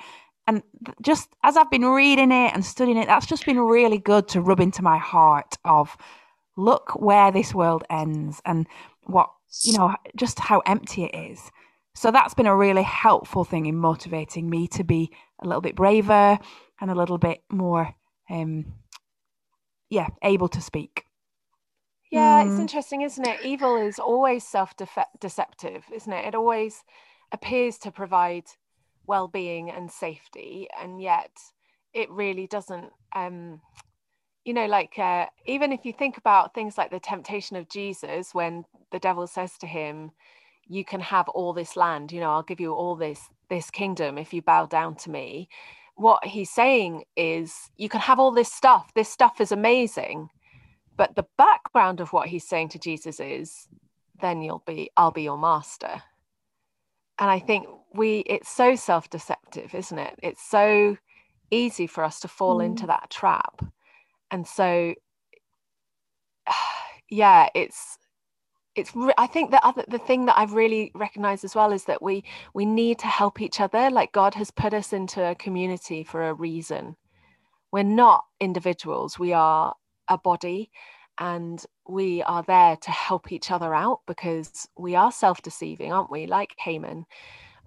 And 0.47 0.61
just 1.01 1.29
as 1.43 1.57
I've 1.57 1.71
been 1.71 1.85
reading 1.85 2.31
it 2.31 2.53
and 2.53 2.63
studying 2.63 2.97
it, 2.97 3.07
that's 3.07 3.25
just 3.25 3.45
been 3.45 3.59
really 3.59 3.97
good 3.97 4.27
to 4.29 4.41
rub 4.41 4.59
into 4.59 4.83
my 4.83 4.97
heart 4.97 5.57
of 5.65 5.97
look 6.55 6.91
where 7.01 7.31
this 7.31 7.53
world 7.53 7.83
ends 7.89 8.41
and 8.45 8.67
what, 9.03 9.29
you 9.63 9.77
know, 9.77 9.95
just 10.15 10.39
how 10.39 10.59
empty 10.65 11.03
it 11.03 11.15
is. 11.15 11.51
So 11.95 12.11
that's 12.11 12.33
been 12.33 12.45
a 12.45 12.55
really 12.55 12.83
helpful 12.83 13.43
thing 13.43 13.65
in 13.65 13.75
motivating 13.75 14.49
me 14.49 14.67
to 14.69 14.83
be 14.83 15.11
a 15.41 15.47
little 15.47 15.61
bit 15.61 15.75
braver 15.75 16.37
and 16.79 16.91
a 16.91 16.95
little 16.95 17.17
bit 17.17 17.41
more, 17.49 17.93
um, 18.29 18.73
yeah, 19.89 20.07
able 20.21 20.49
to 20.49 20.61
speak. 20.61 21.04
Yeah, 22.15 22.45
mm. 22.45 22.49
it's 22.49 22.59
interesting, 22.61 23.01
isn't 23.01 23.27
it? 23.27 23.41
Evil 23.43 23.75
is 23.75 23.99
always 23.99 24.47
self 24.47 24.73
deceptive, 25.19 25.83
isn't 25.93 26.13
it? 26.13 26.25
It 26.25 26.33
always 26.33 26.85
appears 27.33 27.77
to 27.79 27.91
provide 27.91 28.45
well 29.05 29.27
being 29.27 29.69
and 29.69 29.91
safety, 29.91 30.69
and 30.81 31.01
yet 31.01 31.31
it 31.93 32.09
really 32.09 32.47
doesn't. 32.47 32.91
Um, 33.13 33.59
you 34.45 34.53
know, 34.53 34.65
like 34.65 34.97
uh, 34.97 35.25
even 35.45 35.73
if 35.73 35.83
you 35.83 35.91
think 35.91 36.17
about 36.17 36.53
things 36.53 36.77
like 36.77 36.89
the 36.89 37.01
temptation 37.01 37.57
of 37.57 37.67
Jesus, 37.67 38.33
when 38.33 38.63
the 38.93 38.99
devil 38.99 39.27
says 39.27 39.57
to 39.57 39.67
him, 39.67 40.11
"You 40.67 40.85
can 40.85 41.01
have 41.01 41.27
all 41.27 41.51
this 41.51 41.75
land. 41.75 42.13
You 42.13 42.21
know, 42.21 42.31
I'll 42.31 42.43
give 42.43 42.61
you 42.61 42.73
all 42.73 42.95
this 42.95 43.27
this 43.49 43.69
kingdom 43.69 44.17
if 44.17 44.33
you 44.33 44.41
bow 44.41 44.67
down 44.67 44.95
to 45.03 45.09
me." 45.09 45.49
What 45.95 46.23
he's 46.23 46.49
saying 46.49 47.03
is, 47.17 47.71
you 47.75 47.89
can 47.89 47.99
have 48.01 48.19
all 48.19 48.31
this 48.31 48.53
stuff. 48.53 48.93
This 48.93 49.09
stuff 49.09 49.41
is 49.41 49.51
amazing 49.51 50.29
but 50.97 51.15
the 51.15 51.25
background 51.37 51.99
of 51.99 52.13
what 52.13 52.27
he's 52.27 52.47
saying 52.47 52.69
to 52.69 52.79
Jesus 52.79 53.19
is, 53.19 53.67
then 54.21 54.41
you'll 54.41 54.63
be, 54.65 54.89
I'll 54.95 55.11
be 55.11 55.23
your 55.23 55.37
master. 55.37 56.01
And 57.19 57.29
I 57.29 57.39
think 57.39 57.67
we, 57.93 58.19
it's 58.19 58.49
so 58.49 58.75
self 58.75 59.09
deceptive, 59.09 59.73
isn't 59.73 59.97
it? 59.97 60.19
It's 60.21 60.41
so 60.41 60.97
easy 61.51 61.87
for 61.87 62.03
us 62.03 62.19
to 62.21 62.27
fall 62.27 62.59
mm. 62.59 62.65
into 62.65 62.87
that 62.87 63.09
trap. 63.09 63.61
And 64.31 64.47
so, 64.47 64.93
yeah, 67.09 67.49
it's, 67.53 67.97
it's 68.75 68.91
i 69.17 69.25
think 69.25 69.51
the 69.51 69.65
other 69.65 69.85
the 69.87 69.97
thing 69.97 70.25
that 70.25 70.37
i've 70.37 70.53
really 70.53 70.91
recognized 70.95 71.45
as 71.45 71.55
well 71.55 71.71
is 71.71 71.85
that 71.85 72.01
we 72.01 72.23
we 72.53 72.65
need 72.65 72.99
to 72.99 73.07
help 73.07 73.39
each 73.41 73.61
other 73.61 73.89
like 73.89 74.11
god 74.11 74.33
has 74.33 74.51
put 74.51 74.73
us 74.73 74.91
into 74.91 75.23
a 75.23 75.35
community 75.35 76.03
for 76.03 76.27
a 76.27 76.33
reason 76.33 76.95
we're 77.71 77.83
not 77.83 78.25
individuals 78.41 79.17
we 79.17 79.31
are 79.31 79.73
a 80.07 80.17
body 80.17 80.71
and 81.17 81.63
we 81.87 82.21
are 82.23 82.43
there 82.43 82.75
to 82.75 82.91
help 82.91 83.31
each 83.31 83.51
other 83.51 83.73
out 83.73 84.01
because 84.05 84.67
we 84.77 84.95
are 84.95 85.11
self-deceiving 85.11 85.91
aren't 85.91 86.11
we? 86.11 86.27
Like 86.27 86.53
haman. 86.57 87.05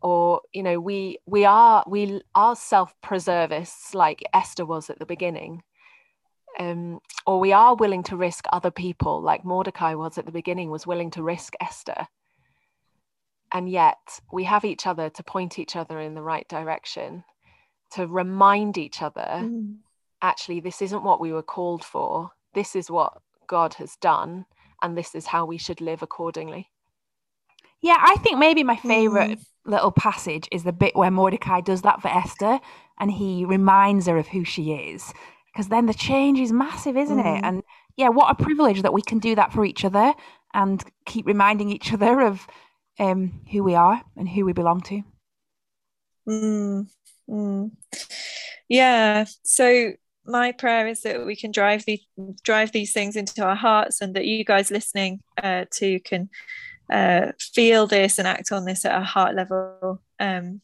Or 0.00 0.42
you 0.52 0.62
know 0.62 0.78
we 0.78 1.18
we 1.26 1.44
are 1.44 1.84
we 1.86 2.20
are 2.34 2.54
self-preservists 2.54 3.94
like 3.94 4.22
esther 4.32 4.66
was 4.66 4.90
at 4.90 4.98
the 4.98 5.06
beginning. 5.06 5.62
Um, 6.58 7.00
or 7.26 7.38
we 7.38 7.52
are 7.52 7.76
willing 7.76 8.02
to 8.04 8.16
risk 8.16 8.46
other 8.52 8.70
people 8.70 9.22
like 9.22 9.44
mordecai 9.44 9.94
was 9.94 10.18
at 10.18 10.26
the 10.26 10.32
beginning 10.32 10.70
was 10.70 10.86
willing 10.86 11.10
to 11.12 11.22
risk 11.22 11.54
esther. 11.60 12.06
And 13.50 13.68
yet 13.68 14.20
we 14.30 14.44
have 14.44 14.64
each 14.64 14.86
other 14.86 15.08
to 15.08 15.22
point 15.22 15.58
each 15.58 15.74
other 15.74 15.98
in 16.00 16.14
the 16.14 16.22
right 16.22 16.46
direction 16.48 17.24
to 17.92 18.06
remind 18.06 18.76
each 18.76 19.00
other 19.00 19.26
mm. 19.26 19.76
Actually 20.22 20.60
this 20.60 20.82
isn't 20.82 21.04
what 21.04 21.20
we 21.20 21.32
were 21.32 21.42
called 21.42 21.84
for 21.84 22.32
this 22.54 22.74
is 22.74 22.90
what 22.90 23.20
God 23.46 23.74
has 23.74 23.96
done, 24.00 24.46
and 24.82 24.96
this 24.96 25.14
is 25.14 25.26
how 25.26 25.44
we 25.44 25.58
should 25.58 25.80
live 25.80 26.02
accordingly. 26.02 26.70
Yeah, 27.80 27.96
I 28.00 28.16
think 28.16 28.38
maybe 28.38 28.64
my 28.64 28.76
favorite 28.76 29.38
mm. 29.38 29.44
little 29.64 29.92
passage 29.92 30.48
is 30.50 30.64
the 30.64 30.72
bit 30.72 30.96
where 30.96 31.10
Mordecai 31.10 31.60
does 31.60 31.82
that 31.82 32.02
for 32.02 32.08
Esther 32.08 32.58
and 32.98 33.12
he 33.12 33.44
reminds 33.44 34.06
her 34.06 34.18
of 34.18 34.26
who 34.26 34.42
she 34.44 34.72
is. 34.72 35.12
Because 35.52 35.68
then 35.68 35.86
the 35.86 35.94
change 35.94 36.40
is 36.40 36.50
massive, 36.50 36.96
isn't 36.96 37.16
mm. 37.16 37.38
it? 37.38 37.44
And 37.44 37.62
yeah, 37.96 38.08
what 38.08 38.30
a 38.30 38.42
privilege 38.42 38.82
that 38.82 38.92
we 38.92 39.02
can 39.02 39.20
do 39.20 39.36
that 39.36 39.52
for 39.52 39.64
each 39.64 39.84
other 39.84 40.12
and 40.52 40.82
keep 41.06 41.26
reminding 41.26 41.70
each 41.70 41.92
other 41.92 42.20
of 42.20 42.44
um, 42.98 43.42
who 43.52 43.62
we 43.62 43.76
are 43.76 44.02
and 44.16 44.28
who 44.28 44.44
we 44.44 44.52
belong 44.52 44.80
to. 44.80 45.02
Mm. 46.28 46.88
mm. 47.30 47.70
Yeah. 48.68 49.24
So 49.44 49.92
my 50.28 50.52
prayer 50.52 50.86
is 50.86 51.02
that 51.02 51.24
we 51.24 51.36
can 51.36 51.50
drive 51.50 51.84
the 51.86 52.00
drive 52.42 52.72
these 52.72 52.92
things 52.92 53.16
into 53.16 53.42
our 53.44 53.56
hearts 53.56 54.00
and 54.00 54.14
that 54.14 54.26
you 54.26 54.44
guys 54.44 54.70
listening 54.70 55.20
uh, 55.42 55.64
to 55.72 55.98
can 56.00 56.28
uh, 56.90 57.32
feel 57.38 57.86
this 57.86 58.18
and 58.18 58.28
act 58.28 58.52
on 58.52 58.64
this 58.64 58.84
at 58.84 59.00
a 59.00 59.04
heart 59.04 59.34
level. 59.34 60.00
Um, 60.20 60.60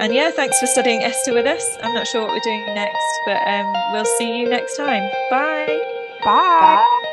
and 0.00 0.14
yeah 0.14 0.30
thanks 0.30 0.58
for 0.58 0.66
studying 0.66 1.02
esther 1.02 1.34
with 1.34 1.46
us. 1.46 1.76
I'm 1.82 1.94
not 1.94 2.06
sure 2.06 2.22
what 2.22 2.30
we're 2.30 2.40
doing 2.40 2.64
next 2.74 3.20
but 3.26 3.46
um, 3.46 3.92
we'll 3.92 4.04
see 4.04 4.38
you 4.38 4.48
next 4.48 4.76
time. 4.76 5.10
Bye 5.30 5.66
bye, 6.24 6.86
bye. 6.86 7.06